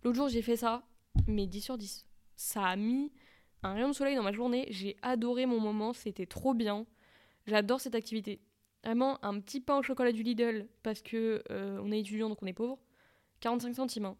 L'autre 0.02 0.16
jour, 0.16 0.28
j'ai 0.28 0.42
fait 0.42 0.56
ça, 0.56 0.82
mais 1.26 1.46
10 1.46 1.60
sur 1.60 1.78
10. 1.78 2.04
Ça 2.36 2.64
a 2.64 2.76
mis 2.76 3.12
un 3.62 3.74
rayon 3.74 3.88
de 3.88 3.94
soleil 3.94 4.16
dans 4.16 4.22
ma 4.22 4.32
journée. 4.32 4.66
J'ai 4.70 4.96
adoré 5.02 5.46
mon 5.46 5.60
moment, 5.60 5.92
c'était 5.92 6.26
trop 6.26 6.54
bien. 6.54 6.86
J'adore 7.46 7.80
cette 7.80 7.94
activité. 7.94 8.40
Vraiment, 8.84 9.24
un 9.24 9.40
petit 9.40 9.60
pain 9.60 9.78
au 9.78 9.82
chocolat 9.82 10.12
du 10.12 10.22
Lidl, 10.22 10.68
parce 10.82 11.02
que 11.02 11.42
euh, 11.50 11.80
on 11.82 11.90
est 11.90 12.00
étudiant 12.00 12.28
donc 12.28 12.42
on 12.42 12.46
est 12.46 12.52
pauvre. 12.52 12.78
45 13.40 13.74
centimes. 13.74 14.14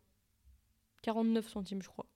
49 1.03 1.45
hein. 1.45 1.49
centimes, 1.49 1.83
je 1.83 1.89
crois. 1.89 2.07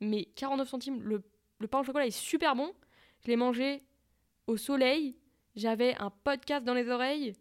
Mais 0.00 0.26
49 0.36 0.68
centimes, 0.68 1.02
le 1.02 1.68
pain 1.68 1.80
au 1.80 1.84
chocolat 1.84 2.06
est 2.06 2.10
super 2.10 2.54
bon. 2.54 2.72
Je 3.20 3.28
l'ai 3.28 3.36
mangé 3.36 3.82
au 4.46 4.56
soleil. 4.56 5.19
J'avais 5.56 5.94
un 5.96 6.10
podcast 6.10 6.64
dans 6.64 6.74
les 6.74 6.88
oreilles. 6.88 7.34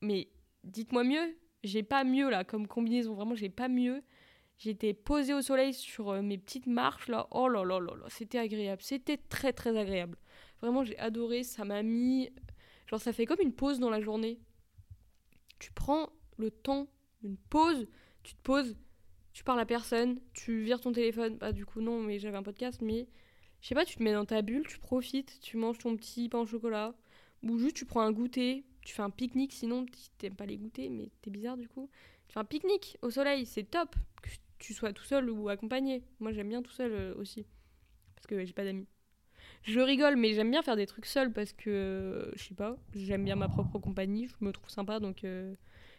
Mais 0.00 0.28
dites-moi 0.64 1.04
mieux. 1.04 1.36
J'ai 1.62 1.82
pas 1.82 2.04
mieux 2.04 2.30
là 2.30 2.44
comme 2.44 2.66
combinaison. 2.66 3.14
Vraiment, 3.14 3.34
j'ai 3.34 3.48
pas 3.48 3.68
mieux. 3.68 4.02
J'étais 4.58 4.94
posée 4.94 5.34
au 5.34 5.42
soleil 5.42 5.74
sur 5.74 6.10
euh, 6.10 6.22
mes 6.22 6.38
petites 6.38 6.66
marches 6.66 7.08
là. 7.08 7.26
Oh 7.30 7.48
là 7.48 7.64
là 7.64 7.80
là 7.80 7.94
là, 7.96 8.06
c'était 8.08 8.38
agréable. 8.38 8.82
C'était 8.82 9.16
très 9.16 9.52
très 9.52 9.76
agréable. 9.76 10.16
Vraiment, 10.60 10.84
j'ai 10.84 10.98
adoré. 10.98 11.42
Ça 11.42 11.64
m'a 11.64 11.82
mis. 11.82 12.30
Genre, 12.86 13.00
ça 13.00 13.12
fait 13.12 13.26
comme 13.26 13.40
une 13.40 13.54
pause 13.54 13.80
dans 13.80 13.90
la 13.90 14.00
journée. 14.00 14.38
Tu 15.58 15.72
prends 15.72 16.10
le 16.36 16.50
temps 16.50 16.88
une 17.24 17.36
pause, 17.36 17.88
tu 18.22 18.34
te 18.34 18.40
poses, 18.42 18.76
tu 19.32 19.44
parles 19.44 19.60
à 19.60 19.66
personne, 19.66 20.20
tu 20.34 20.62
vires 20.62 20.80
ton 20.80 20.92
téléphone. 20.92 21.36
Bah, 21.38 21.52
du 21.52 21.66
coup, 21.66 21.80
non, 21.80 22.00
mais 22.00 22.18
j'avais 22.18 22.36
un 22.36 22.42
podcast, 22.42 22.80
mais 22.82 23.08
je 23.60 23.68
sais 23.68 23.74
pas, 23.74 23.84
tu 23.84 23.96
te 23.96 24.02
mets 24.02 24.12
dans 24.12 24.26
ta 24.26 24.42
bulle, 24.42 24.66
tu 24.66 24.78
profites, 24.78 25.40
tu 25.40 25.56
manges 25.56 25.78
ton 25.78 25.96
petit 25.96 26.28
pain 26.28 26.40
au 26.40 26.46
chocolat, 26.46 26.94
ou 27.44 27.58
juste 27.58 27.76
tu 27.76 27.84
prends 27.84 28.02
un 28.02 28.12
goûter, 28.12 28.64
tu 28.82 28.94
fais 28.94 29.02
un 29.02 29.10
pique-nique, 29.10 29.52
sinon 29.52 29.86
t'aimes 30.18 30.36
pas 30.36 30.46
les 30.46 30.56
goûter, 30.56 30.88
mais 30.88 31.10
t'es 31.22 31.30
bizarre 31.30 31.56
du 31.56 31.68
coup. 31.68 31.88
Tu 32.28 32.34
fais 32.34 32.40
un 32.40 32.44
pique-nique 32.44 32.98
au 33.02 33.10
soleil, 33.10 33.46
c'est 33.46 33.64
top, 33.64 33.94
que 34.22 34.30
tu 34.58 34.74
sois 34.74 34.92
tout 34.92 35.04
seul 35.04 35.30
ou 35.30 35.48
accompagné. 35.48 36.02
Moi 36.20 36.32
j'aime 36.32 36.48
bien 36.48 36.62
tout 36.62 36.72
seul 36.72 36.92
euh, 36.92 37.14
aussi, 37.16 37.46
parce 38.14 38.26
que 38.26 38.44
j'ai 38.44 38.52
pas 38.52 38.64
d'amis. 38.64 38.86
Je 39.62 39.80
rigole, 39.80 40.16
mais 40.16 40.34
j'aime 40.34 40.50
bien 40.50 40.62
faire 40.62 40.76
des 40.76 40.86
trucs 40.86 41.06
seul 41.06 41.32
parce 41.32 41.52
que, 41.52 41.70
euh, 41.70 42.32
je 42.36 42.44
sais 42.44 42.54
pas, 42.54 42.76
j'aime 42.94 43.24
bien 43.24 43.36
ma 43.36 43.48
propre 43.48 43.78
compagnie, 43.78 44.26
je 44.28 44.44
me 44.44 44.52
trouve 44.52 44.68
sympa, 44.68 45.00
donc 45.00 45.24
euh, 45.24 45.54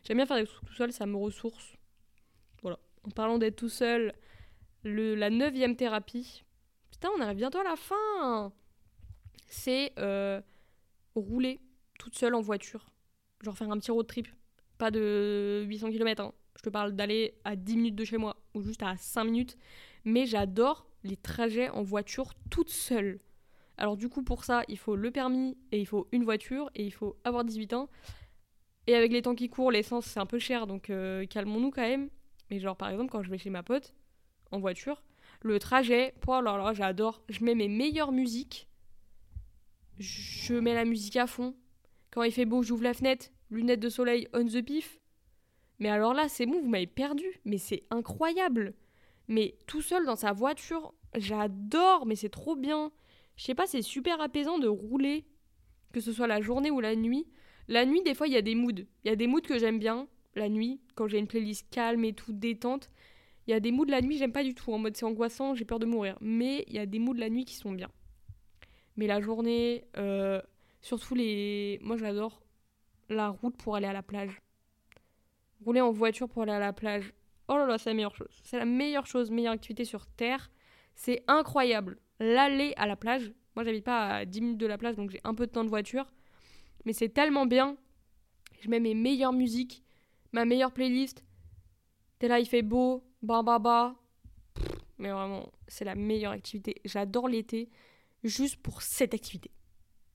J'aime 0.06 0.18
bien 0.18 0.26
faire 0.28 0.38
des 0.38 0.46
trucs 0.46 0.68
tout 0.68 0.74
seul, 0.74 0.94
ça 0.94 1.08
me 1.08 1.18
ressource. 1.18 1.76
Voilà. 2.62 2.78
En 3.04 3.10
parlant 3.10 3.40
d'être 3.40 3.56
tout 3.56 3.70
seul, 3.70 4.14
le, 4.84 5.16
la 5.16 5.32
neuvième 5.32 5.76
thérapie. 5.76 6.44
Putain, 6.92 7.10
on 7.18 7.22
arrive 7.22 7.38
bientôt 7.38 7.58
à 7.58 7.64
la 7.64 7.76
fin. 7.76 8.54
C'est 9.48 9.94
rouler 11.16 11.60
toute 12.00 12.16
seule 12.16 12.36
en 12.36 12.42
voiture. 12.42 12.90
Genre 13.42 13.58
faire 13.58 13.72
un 13.72 13.80
petit 13.80 13.92
road 13.92 14.08
trip. 14.08 14.28
Pas 14.78 14.92
de 14.92 15.64
800 15.68 15.92
km. 15.92 16.22
Hein. 16.22 16.34
Je 16.58 16.64
te 16.64 16.70
parle 16.70 16.94
d'aller 16.94 17.36
à 17.44 17.56
10 17.56 17.78
minutes 17.78 17.96
de 17.96 18.06
chez 18.06 18.18
moi 18.18 18.38
ou 18.54 18.62
juste 18.62 18.84
à 18.84 18.96
5 18.98 19.24
minutes. 19.26 19.58
Mais 20.04 20.26
j'adore 20.26 20.88
les 21.04 21.18
trajets 21.18 21.70
en 21.70 21.84
voiture 21.84 22.34
toute 22.50 22.70
seule. 22.70 23.20
Alors 23.78 23.98
du 23.98 24.08
coup 24.08 24.24
pour 24.24 24.46
ça 24.46 24.64
il 24.70 24.78
faut 24.78 24.96
le 24.96 25.12
permis 25.12 25.58
et 25.72 25.80
il 25.80 25.86
faut 25.86 26.08
une 26.14 26.24
voiture 26.24 26.70
et 26.76 26.86
il 26.86 26.92
faut 26.92 27.18
avoir 27.24 27.44
18 27.44 27.74
ans. 27.74 27.90
Et 28.88 28.96
avec 28.96 29.12
les 29.12 29.24
temps 29.24 29.36
qui 29.36 29.50
courent, 29.50 29.72
l'essence 29.72 30.06
c'est 30.06 30.20
un 30.20 30.26
peu 30.26 30.40
cher, 30.40 30.68
donc 30.68 30.90
euh, 30.90 31.26
calmons-nous 31.26 31.72
quand 31.72 31.82
même. 31.82 32.10
Mais 32.50 32.60
genre 32.60 32.78
par 32.78 32.90
exemple 32.90 33.12
quand 33.12 33.24
je 33.24 33.30
vais 33.30 33.38
chez 33.38 33.50
ma 33.50 33.64
pote 33.64 33.94
en 34.52 34.60
voiture, 34.60 35.04
le 35.42 35.60
trajet, 35.60 36.14
oh 36.28 36.42
là 36.42 36.58
là, 36.58 36.74
j'adore. 36.74 37.22
Je 37.30 37.44
mets 37.44 37.56
mes 37.56 37.68
meilleures 37.68 38.12
musiques. 38.12 38.68
Je 39.98 40.54
mets 40.56 40.74
la 40.74 40.86
musique 40.86 41.16
à 41.16 41.28
fond. 41.28 41.56
Quand 42.12 42.24
il 42.24 42.32
fait 42.32 42.46
beau, 42.46 42.64
j'ouvre 42.64 42.84
la 42.84 42.94
fenêtre, 42.94 43.28
lunettes 43.50 43.80
de 43.80 43.90
soleil 43.90 44.28
on 44.34 44.46
the 44.46 44.62
pif. 44.62 45.00
Mais 45.80 45.90
alors 45.90 46.14
là, 46.14 46.30
c'est 46.30 46.46
bon, 46.46 46.62
vous 46.62 46.70
m'avez 46.70 46.88
perdu. 46.88 47.26
Mais 47.46 47.58
c'est 47.58 47.84
incroyable. 47.90 48.74
Mais 49.28 49.56
tout 49.68 49.82
seul 49.82 50.06
dans 50.06 50.16
sa 50.16 50.34
voiture, 50.34 50.94
j'adore, 51.16 52.06
mais 52.06 52.16
c'est 52.16 52.30
trop 52.30 52.56
bien. 52.56 52.92
Je 53.36 53.44
sais 53.44 53.56
pas, 53.56 53.68
c'est 53.68 53.82
super 53.82 54.22
apaisant 54.22 54.60
de 54.60 54.68
rouler, 54.68 55.26
que 55.94 56.00
ce 56.00 56.14
soit 56.14 56.28
la 56.28 56.42
journée 56.42 56.72
ou 56.72 56.80
la 56.80 56.96
nuit. 56.96 57.28
La 57.68 57.86
nuit, 57.86 58.04
des 58.04 58.14
fois, 58.14 58.28
il 58.28 58.34
y 58.34 58.38
a 58.38 58.42
des 58.42 58.56
moods. 58.56 58.86
Il 59.04 59.08
y 59.08 59.10
a 59.10 59.16
des 59.16 59.28
moods 59.28 59.42
que 59.42 59.58
j'aime 59.58 59.80
bien, 59.80 60.08
la 60.36 60.50
nuit, 60.50 60.80
quand 60.96 61.08
j'ai 61.08 61.18
une 61.18 61.28
playlist 61.28 61.68
calme 61.72 62.06
et 62.06 62.14
tout, 62.14 62.34
détente. 62.34 62.90
Il 63.48 63.52
y 63.52 63.54
a 63.54 63.60
des 63.60 63.72
moods 63.72 63.86
la 63.86 64.02
nuit, 64.02 64.18
j'aime 64.18 64.32
pas 64.32 64.44
du 64.44 64.54
tout. 64.54 64.72
En 64.72 64.78
mode 64.78 64.96
c'est 64.96 65.06
angoissant, 65.06 65.56
j'ai 65.56 65.66
peur 65.66 65.80
de 65.80 65.86
mourir. 65.86 66.18
Mais 66.22 66.64
il 66.68 66.76
y 66.76 66.80
a 66.80 66.86
des 66.86 67.00
moods 67.00 67.14
la 67.14 67.30
nuit 67.30 67.46
qui 67.46 67.56
sont 67.56 67.72
bien. 67.72 67.90
Mais 68.98 69.08
la 69.08 69.22
journée, 69.22 69.86
euh, 69.98 70.42
surtout 70.82 71.16
les. 71.16 71.80
Moi, 71.82 71.98
j'adore 71.98 72.42
la 73.10 73.30
route 73.30 73.58
pour 73.58 73.76
aller 73.76 73.88
à 73.88 73.94
la 73.94 74.04
plage. 74.04 74.42
Rouler 75.64 75.82
en 75.82 75.92
voiture 75.92 76.30
pour 76.30 76.44
aller 76.44 76.52
à 76.52 76.60
la 76.60 76.74
plage. 76.74 77.14
Oh 77.48 77.58
là 77.58 77.66
là, 77.66 77.78
c'est 77.78 77.90
la 77.90 77.96
meilleure 77.96 78.16
chose. 78.16 78.42
C'est 78.44 78.58
la 78.58 78.66
meilleure 78.66 79.06
chose, 79.06 79.32
meilleure 79.32 79.54
activité 79.54 79.86
sur 79.86 80.08
Terre. 80.08 80.52
C'est 80.96 81.24
incroyable. 81.28 82.00
L'aller 82.20 82.74
à 82.78 82.88
la 82.88 82.96
plage. 82.96 83.34
Moi, 83.56 83.64
j'habite 83.64 83.84
pas 83.86 84.08
à 84.08 84.26
10 84.26 84.42
minutes 84.42 84.58
de 84.58 84.66
la 84.66 84.78
plage, 84.78 84.96
donc 84.96 85.12
j'ai 85.12 85.22
un 85.24 85.34
peu 85.34 85.46
de 85.48 85.52
temps 85.52 85.64
de 85.64 85.70
voiture. 85.70 86.06
Mais 86.86 86.94
c'est 86.94 87.10
tellement 87.10 87.46
bien. 87.46 87.78
Je 88.62 88.70
mets 88.70 88.80
mes 88.80 88.94
meilleures 88.94 89.34
musiques, 89.34 89.84
ma 90.32 90.46
meilleure 90.46 90.72
playlist. 90.72 91.24
T'es 92.20 92.28
là, 92.28 92.40
il 92.40 92.46
fait 92.46 92.62
beau, 92.62 93.04
ba 93.22 93.44
ba 93.44 93.60
ba. 93.60 93.96
Mais 94.98 95.12
vraiment, 95.12 95.52
c'est 95.68 95.86
la 95.86 95.96
meilleure 95.96 96.32
activité. 96.32 96.82
J'adore 96.86 97.28
l'été 97.28 97.70
juste 98.28 98.58
pour 98.58 98.82
cette 98.82 99.14
activité. 99.14 99.52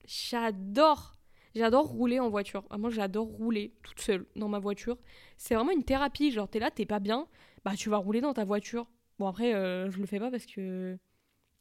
J'adore. 0.05 1.17
J'adore 1.55 1.87
rouler 1.87 2.19
en 2.19 2.29
voiture. 2.29 2.61
Vraiment, 2.69 2.89
j'adore 2.89 3.27
rouler 3.27 3.73
toute 3.83 3.99
seule 3.99 4.25
dans 4.35 4.47
ma 4.47 4.59
voiture. 4.59 4.97
C'est 5.37 5.55
vraiment 5.55 5.71
une 5.71 5.83
thérapie. 5.83 6.31
Genre, 6.31 6.47
t'es 6.47 6.59
là, 6.59 6.71
t'es 6.71 6.85
pas 6.85 6.99
bien. 6.99 7.27
Bah, 7.65 7.75
tu 7.75 7.89
vas 7.89 7.97
rouler 7.97 8.21
dans 8.21 8.33
ta 8.33 8.45
voiture. 8.45 8.87
Bon, 9.19 9.27
après, 9.27 9.53
euh, 9.53 9.89
je 9.91 9.99
le 9.99 10.05
fais 10.05 10.19
pas 10.19 10.31
parce 10.31 10.45
que. 10.45 10.97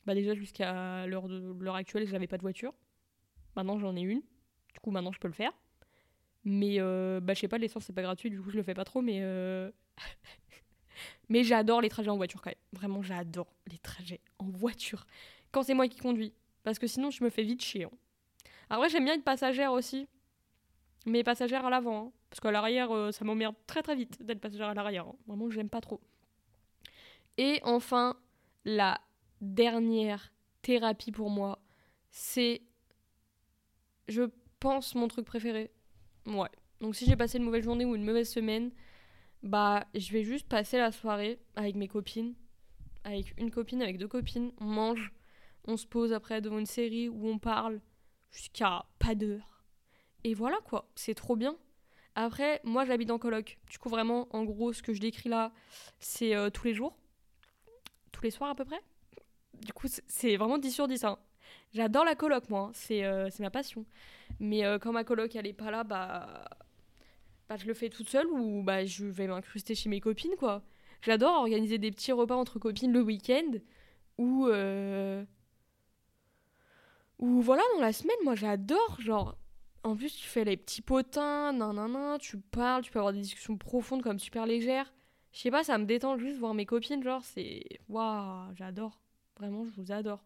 Bah, 0.06 0.14
déjà, 0.14 0.34
jusqu'à 0.34 1.06
l'heure 1.06 1.74
actuelle, 1.74 2.06
j'avais 2.06 2.26
pas 2.26 2.36
de 2.36 2.42
voiture. 2.42 2.72
Maintenant, 3.56 3.78
j'en 3.78 3.96
ai 3.96 4.00
une. 4.00 4.22
Du 4.72 4.80
coup, 4.80 4.90
maintenant, 4.90 5.12
je 5.12 5.18
peux 5.18 5.28
le 5.28 5.34
faire. 5.34 5.52
Mais, 6.44 6.76
euh, 6.78 7.20
bah, 7.20 7.34
je 7.34 7.40
sais 7.40 7.48
pas, 7.48 7.58
l'essence, 7.58 7.84
c'est 7.84 7.92
pas 7.92 8.02
gratuit, 8.02 8.30
du 8.30 8.40
coup, 8.40 8.50
je 8.50 8.56
le 8.56 8.62
fais 8.62 8.74
pas 8.74 8.84
trop, 8.84 9.02
mais. 9.02 9.20
Euh, 9.22 9.70
mais 11.28 11.44
j'adore 11.44 11.80
les 11.80 11.88
trajets 11.88 12.10
en 12.10 12.16
voiture 12.16 12.40
quand 12.40 12.50
même. 12.50 12.56
Vraiment, 12.72 13.02
j'adore 13.02 13.52
les 13.70 13.78
trajets 13.78 14.20
en 14.38 14.48
voiture. 14.48 15.06
Quand 15.52 15.62
c'est 15.62 15.74
moi 15.74 15.88
qui 15.88 15.98
conduis. 15.98 16.32
Parce 16.62 16.78
que 16.78 16.86
sinon, 16.86 17.10
je 17.10 17.24
me 17.24 17.30
fais 17.30 17.42
vite 17.42 17.62
chier. 17.62 17.84
Hein. 17.84 17.90
Après, 18.68 18.88
j'aime 18.88 19.04
bien 19.04 19.14
être 19.14 19.24
passagère 19.24 19.72
aussi. 19.72 20.06
Mais 21.06 21.24
passagère 21.24 21.64
à 21.64 21.70
l'avant. 21.70 22.06
Hein. 22.06 22.12
Parce 22.28 22.40
qu'à 22.40 22.50
l'arrière, 22.50 22.94
euh, 22.94 23.12
ça 23.12 23.24
m'emmerde 23.24 23.54
très 23.66 23.82
très 23.82 23.96
vite 23.96 24.22
d'être 24.22 24.40
passagère 24.40 24.68
à 24.68 24.74
l'arrière. 24.74 25.06
Hein. 25.06 25.16
Vraiment, 25.26 25.50
j'aime 25.50 25.70
pas 25.70 25.80
trop. 25.80 26.00
Et 27.38 27.60
enfin, 27.64 28.16
la 28.64 29.00
dernière 29.40 30.32
thérapie 30.62 31.12
pour 31.12 31.30
moi, 31.30 31.58
c'est. 32.10 32.62
Je 34.08 34.24
pense 34.58 34.94
mon 34.94 35.08
truc 35.08 35.24
préféré. 35.24 35.70
Ouais. 36.26 36.48
Donc 36.80 36.96
si 36.96 37.06
j'ai 37.06 37.16
passé 37.16 37.38
une 37.38 37.44
mauvaise 37.44 37.64
journée 37.64 37.84
ou 37.84 37.94
une 37.94 38.04
mauvaise 38.04 38.30
semaine, 38.30 38.70
bah 39.42 39.86
je 39.94 40.12
vais 40.12 40.24
juste 40.24 40.48
passer 40.48 40.78
la 40.78 40.92
soirée 40.92 41.38
avec 41.56 41.76
mes 41.76 41.88
copines, 41.88 42.34
avec 43.04 43.34
une 43.38 43.50
copine, 43.50 43.82
avec 43.82 43.98
deux 43.98 44.08
copines, 44.08 44.52
on 44.60 44.64
mange, 44.64 45.12
on 45.70 45.76
se 45.76 45.86
pose 45.86 46.12
après 46.12 46.40
devant 46.40 46.58
une 46.58 46.66
série 46.66 47.08
où 47.08 47.28
on 47.28 47.38
parle 47.38 47.80
jusqu'à 48.32 48.84
pas 48.98 49.14
d'heure. 49.14 49.64
Et 50.24 50.34
voilà 50.34 50.58
quoi, 50.64 50.90
c'est 50.94 51.14
trop 51.14 51.36
bien. 51.36 51.56
Après, 52.14 52.60
moi 52.64 52.84
j'habite 52.84 53.10
en 53.10 53.18
coloc. 53.18 53.58
Du 53.70 53.78
coup, 53.78 53.88
vraiment, 53.88 54.28
en 54.34 54.44
gros, 54.44 54.72
ce 54.72 54.82
que 54.82 54.92
je 54.92 55.00
décris 55.00 55.28
là, 55.28 55.52
c'est 56.00 56.34
euh, 56.34 56.50
tous 56.50 56.64
les 56.64 56.74
jours. 56.74 56.96
Tous 58.12 58.22
les 58.22 58.30
soirs 58.30 58.50
à 58.50 58.54
peu 58.54 58.64
près. 58.64 58.80
Du 59.64 59.72
coup, 59.72 59.86
c'est 60.06 60.36
vraiment 60.36 60.58
10 60.58 60.72
sur 60.72 60.88
10. 60.88 61.04
Hein. 61.04 61.18
J'adore 61.72 62.04
la 62.04 62.14
coloc, 62.16 62.48
moi. 62.50 62.60
Hein. 62.60 62.70
C'est 62.74 63.04
euh, 63.04 63.30
c'est 63.30 63.42
ma 63.42 63.50
passion. 63.50 63.86
Mais 64.40 64.64
euh, 64.64 64.78
quand 64.78 64.92
ma 64.92 65.04
coloc, 65.04 65.34
elle 65.36 65.46
est 65.46 65.52
pas 65.52 65.70
là, 65.70 65.84
bah, 65.84 66.44
bah 67.48 67.56
je 67.56 67.66
le 67.66 67.74
fais 67.74 67.88
toute 67.88 68.08
seule 68.08 68.26
ou 68.26 68.62
bah 68.62 68.84
je 68.84 69.06
vais 69.06 69.26
m'incruster 69.26 69.74
chez 69.74 69.88
mes 69.88 70.00
copines, 70.00 70.34
quoi. 70.38 70.62
J'adore 71.02 71.36
organiser 71.40 71.78
des 71.78 71.90
petits 71.90 72.12
repas 72.12 72.36
entre 72.36 72.58
copines 72.58 72.92
le 72.92 73.00
week-end 73.00 73.52
ou 74.18 74.48
ou 77.20 77.40
voilà 77.40 77.62
dans 77.74 77.80
la 77.80 77.92
semaine 77.92 78.16
moi 78.24 78.34
j'adore 78.34 79.00
genre 79.00 79.36
en 79.82 79.96
plus, 79.96 80.14
tu 80.14 80.26
fais 80.26 80.44
les 80.44 80.56
petits 80.56 80.82
potins, 80.82 81.52
nan, 81.52 81.74
nan, 81.74 81.92
nan, 81.92 82.18
tu 82.18 82.38
parles, 82.38 82.82
tu 82.82 82.90
peux 82.90 82.98
avoir 82.98 83.14
des 83.14 83.20
discussions 83.20 83.56
profondes 83.56 84.02
comme 84.02 84.18
super 84.18 84.46
légères. 84.46 84.92
Je 85.32 85.40
sais 85.40 85.50
pas, 85.50 85.64
ça 85.64 85.78
me 85.78 85.84
détend 85.86 86.18
juste 86.18 86.38
voir 86.38 86.54
mes 86.54 86.66
copines, 86.66 87.02
genre, 87.02 87.24
c'est. 87.24 87.62
Waouh, 87.88 88.54
j'adore. 88.54 89.00
Vraiment, 89.38 89.64
je 89.64 89.70
vous 89.80 89.92
adore. 89.92 90.22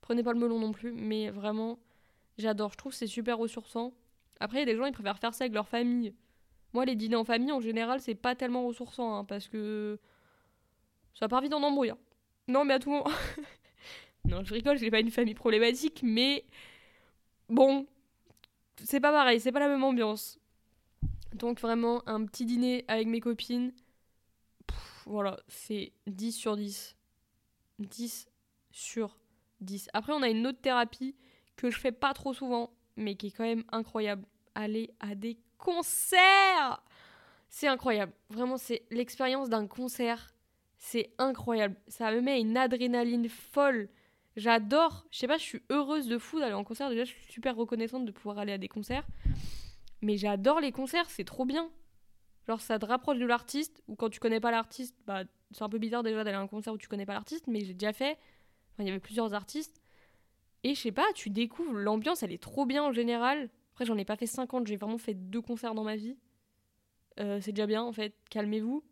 Prenez 0.00 0.22
pas 0.22 0.32
le 0.32 0.40
melon 0.40 0.58
non 0.58 0.72
plus, 0.72 0.92
mais 0.92 1.30
vraiment, 1.30 1.78
j'adore. 2.36 2.72
Je 2.72 2.78
trouve 2.78 2.92
c'est 2.92 3.06
super 3.06 3.38
ressourçant. 3.38 3.94
Après, 4.40 4.58
il 4.58 4.60
y 4.60 4.62
a 4.64 4.66
des 4.66 4.76
gens, 4.76 4.86
ils 4.86 4.92
préfèrent 4.92 5.18
faire 5.18 5.34
ça 5.34 5.44
avec 5.44 5.54
leur 5.54 5.68
famille. 5.68 6.12
Moi, 6.72 6.84
les 6.84 6.96
dîners 6.96 7.16
en 7.16 7.24
famille, 7.24 7.52
en 7.52 7.60
général, 7.60 8.00
c'est 8.00 8.16
pas 8.16 8.34
tellement 8.34 8.66
ressourçant, 8.66 9.16
hein, 9.16 9.24
parce 9.24 9.48
que. 9.48 10.00
Ça 11.14 11.28
part 11.28 11.42
vite 11.42 11.54
en 11.54 11.62
embrouille. 11.62 11.90
Hein. 11.90 11.98
Non, 12.48 12.64
mais 12.64 12.74
à 12.74 12.78
tout 12.80 12.90
moment. 12.90 13.06
non, 14.26 14.44
je 14.44 14.54
rigole, 14.54 14.78
j'ai 14.78 14.90
pas 14.90 15.00
une 15.00 15.10
famille 15.10 15.34
problématique, 15.34 16.00
mais. 16.02 16.44
Bon, 17.48 17.86
c'est 18.82 19.00
pas 19.00 19.12
pareil, 19.12 19.40
c'est 19.40 19.52
pas 19.52 19.60
la 19.60 19.68
même 19.68 19.84
ambiance. 19.84 20.38
Donc 21.34 21.60
vraiment, 21.60 22.02
un 22.08 22.24
petit 22.24 22.46
dîner 22.46 22.84
avec 22.88 23.06
mes 23.06 23.20
copines, 23.20 23.72
voilà, 25.06 25.38
c'est 25.48 25.92
10 26.06 26.32
sur 26.32 26.56
10. 26.56 26.96
10 27.78 28.28
sur 28.70 29.18
10. 29.60 29.88
Après, 29.92 30.12
on 30.12 30.22
a 30.22 30.28
une 30.28 30.46
autre 30.46 30.60
thérapie 30.60 31.14
que 31.56 31.70
je 31.70 31.78
fais 31.78 31.92
pas 31.92 32.14
trop 32.14 32.32
souvent, 32.32 32.70
mais 32.96 33.14
qui 33.16 33.28
est 33.28 33.30
quand 33.30 33.44
même 33.44 33.64
incroyable. 33.70 34.24
Aller 34.54 34.94
à 35.00 35.16
des 35.16 35.36
concerts 35.58 36.82
C'est 37.48 37.66
incroyable. 37.66 38.12
Vraiment, 38.30 38.56
c'est 38.56 38.82
l'expérience 38.90 39.48
d'un 39.48 39.66
concert. 39.66 40.32
C'est 40.78 41.12
incroyable. 41.18 41.76
Ça 41.88 42.12
me 42.12 42.20
met 42.20 42.40
une 42.40 42.56
adrénaline 42.56 43.28
folle. 43.28 43.88
J'adore, 44.36 45.06
je 45.10 45.18
sais 45.18 45.28
pas, 45.28 45.38
je 45.38 45.42
suis 45.42 45.62
heureuse 45.70 46.08
de 46.08 46.18
fou 46.18 46.40
d'aller 46.40 46.54
en 46.54 46.64
concert. 46.64 46.90
Déjà, 46.90 47.04
je 47.04 47.10
suis 47.10 47.32
super 47.32 47.54
reconnaissante 47.54 48.04
de 48.04 48.10
pouvoir 48.10 48.38
aller 48.38 48.52
à 48.52 48.58
des 48.58 48.68
concerts. 48.68 49.06
Mais 50.02 50.16
j'adore 50.16 50.60
les 50.60 50.72
concerts, 50.72 51.08
c'est 51.08 51.24
trop 51.24 51.44
bien. 51.44 51.70
Genre, 52.48 52.60
ça 52.60 52.78
te 52.78 52.84
rapproche 52.84 53.18
de 53.18 53.26
l'artiste, 53.26 53.82
ou 53.88 53.96
quand 53.96 54.10
tu 54.10 54.20
connais 54.20 54.40
pas 54.40 54.50
l'artiste, 54.50 54.96
bah, 55.06 55.22
c'est 55.52 55.62
un 55.62 55.68
peu 55.68 55.78
bizarre 55.78 56.02
déjà 56.02 56.24
d'aller 56.24 56.36
à 56.36 56.40
un 56.40 56.46
concert 56.46 56.72
où 56.72 56.78
tu 56.78 56.88
connais 56.88 57.06
pas 57.06 57.14
l'artiste, 57.14 57.46
mais 57.46 57.60
j'ai 57.60 57.74
déjà 57.74 57.92
fait. 57.92 58.18
Enfin, 58.72 58.82
il 58.82 58.86
y 58.86 58.90
avait 58.90 59.00
plusieurs 59.00 59.34
artistes. 59.34 59.80
Et 60.64 60.74
je 60.74 60.80
sais 60.80 60.92
pas, 60.92 61.06
tu 61.14 61.30
découvres 61.30 61.72
l'ambiance, 61.74 62.22
elle 62.22 62.32
est 62.32 62.42
trop 62.42 62.66
bien 62.66 62.82
en 62.82 62.92
général. 62.92 63.50
Après, 63.72 63.84
j'en 63.84 63.96
ai 63.96 64.04
pas 64.04 64.16
fait 64.16 64.26
50, 64.26 64.66
j'ai 64.66 64.76
vraiment 64.76 64.98
fait 64.98 65.14
deux 65.14 65.40
concerts 65.40 65.74
dans 65.74 65.84
ma 65.84 65.96
vie. 65.96 66.16
Euh, 67.20 67.38
c'est 67.40 67.52
déjà 67.52 67.66
bien 67.66 67.82
en 67.82 67.92
fait, 67.92 68.14
calmez-vous. 68.30 68.82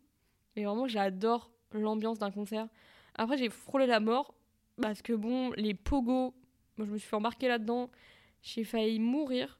Mais 0.55 0.63
vraiment, 0.63 0.87
j'adore 0.87 1.51
l'ambiance 1.71 2.19
d'un 2.19 2.31
concert. 2.31 2.67
Après, 3.15 3.37
j'ai 3.37 3.49
frôlé 3.49 3.85
la 3.85 3.99
mort 3.99 4.35
parce 4.81 5.01
que 5.01 5.13
bon, 5.13 5.51
les 5.51 5.73
pogos, 5.73 6.33
moi 6.77 6.87
je 6.87 6.91
me 6.91 6.97
suis 6.97 7.07
fait 7.07 7.15
embarquer 7.15 7.47
là-dedans, 7.47 7.89
j'ai 8.41 8.63
failli 8.63 8.99
mourir. 8.99 9.59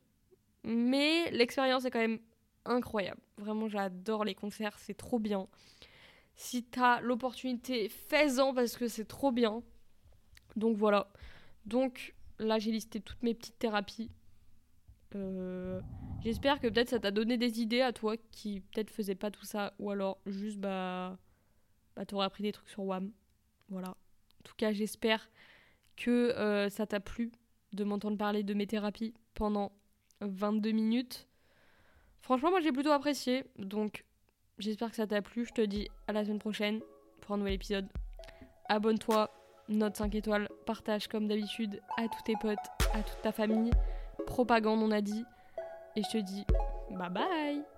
Mais 0.63 1.29
l'expérience 1.31 1.85
est 1.85 1.91
quand 1.91 1.99
même 1.99 2.19
incroyable. 2.65 3.21
Vraiment, 3.37 3.67
j'adore 3.67 4.23
les 4.23 4.35
concerts, 4.35 4.77
c'est 4.79 4.93
trop 4.93 5.19
bien. 5.19 5.47
Si 6.35 6.63
t'as 6.63 7.01
l'opportunité, 7.01 7.89
fais-en 7.89 8.53
parce 8.53 8.77
que 8.77 8.87
c'est 8.87 9.05
trop 9.05 9.31
bien. 9.31 9.61
Donc 10.55 10.77
voilà. 10.77 11.11
Donc 11.65 12.15
là, 12.39 12.59
j'ai 12.59 12.71
listé 12.71 13.01
toutes 13.01 13.21
mes 13.23 13.33
petites 13.33 13.59
thérapies. 13.59 14.09
Euh, 15.15 15.79
j'espère 16.23 16.59
que 16.59 16.67
peut-être 16.67 16.89
ça 16.89 16.99
t'a 16.99 17.11
donné 17.11 17.37
des 17.37 17.61
idées 17.61 17.81
à 17.81 17.93
toi 17.93 18.15
qui 18.31 18.61
peut-être 18.61 18.89
faisais 18.89 19.15
pas 19.15 19.31
tout 19.31 19.45
ça. 19.45 19.73
Ou 19.79 19.91
alors 19.91 20.19
juste, 20.25 20.57
bah, 20.57 21.17
bah 21.95 22.05
t'aurais 22.05 22.25
appris 22.25 22.43
des 22.43 22.51
trucs 22.51 22.69
sur 22.69 22.83
WAM. 22.83 23.11
Voilà. 23.69 23.95
En 24.43 24.49
tout 24.49 24.55
cas, 24.57 24.73
j'espère 24.73 25.29
que 25.95 26.09
euh, 26.09 26.69
ça 26.69 26.85
t'a 26.85 26.99
plu 26.99 27.31
de 27.71 27.83
m'entendre 27.83 28.17
parler 28.17 28.43
de 28.43 28.53
mes 28.53 28.67
thérapies 28.67 29.13
pendant 29.33 29.71
22 30.21 30.71
minutes. 30.71 31.27
Franchement, 32.21 32.51
moi 32.51 32.61
j'ai 32.61 32.71
plutôt 32.71 32.91
apprécié. 32.91 33.45
Donc, 33.57 34.05
j'espère 34.59 34.89
que 34.89 34.95
ça 34.95 35.07
t'a 35.07 35.21
plu. 35.21 35.45
Je 35.45 35.53
te 35.53 35.61
dis 35.61 35.87
à 36.07 36.13
la 36.13 36.23
semaine 36.23 36.39
prochaine 36.39 36.81
pour 37.21 37.35
un 37.35 37.37
nouvel 37.37 37.53
épisode. 37.53 37.87
Abonne-toi, 38.69 39.29
note 39.69 39.95
5 39.95 40.15
étoiles, 40.15 40.49
partage 40.65 41.07
comme 41.07 41.27
d'habitude 41.27 41.81
à 41.97 42.07
tous 42.07 42.23
tes 42.23 42.35
potes, 42.35 42.57
à 42.93 43.03
toute 43.03 43.21
ta 43.21 43.31
famille. 43.31 43.71
Propagande, 44.25 44.81
on 44.81 44.91
a 44.91 45.01
dit. 45.01 45.23
Et 45.95 46.03
je 46.03 46.09
te 46.09 46.17
dis 46.17 46.45
bye 46.91 47.09
bye 47.09 47.72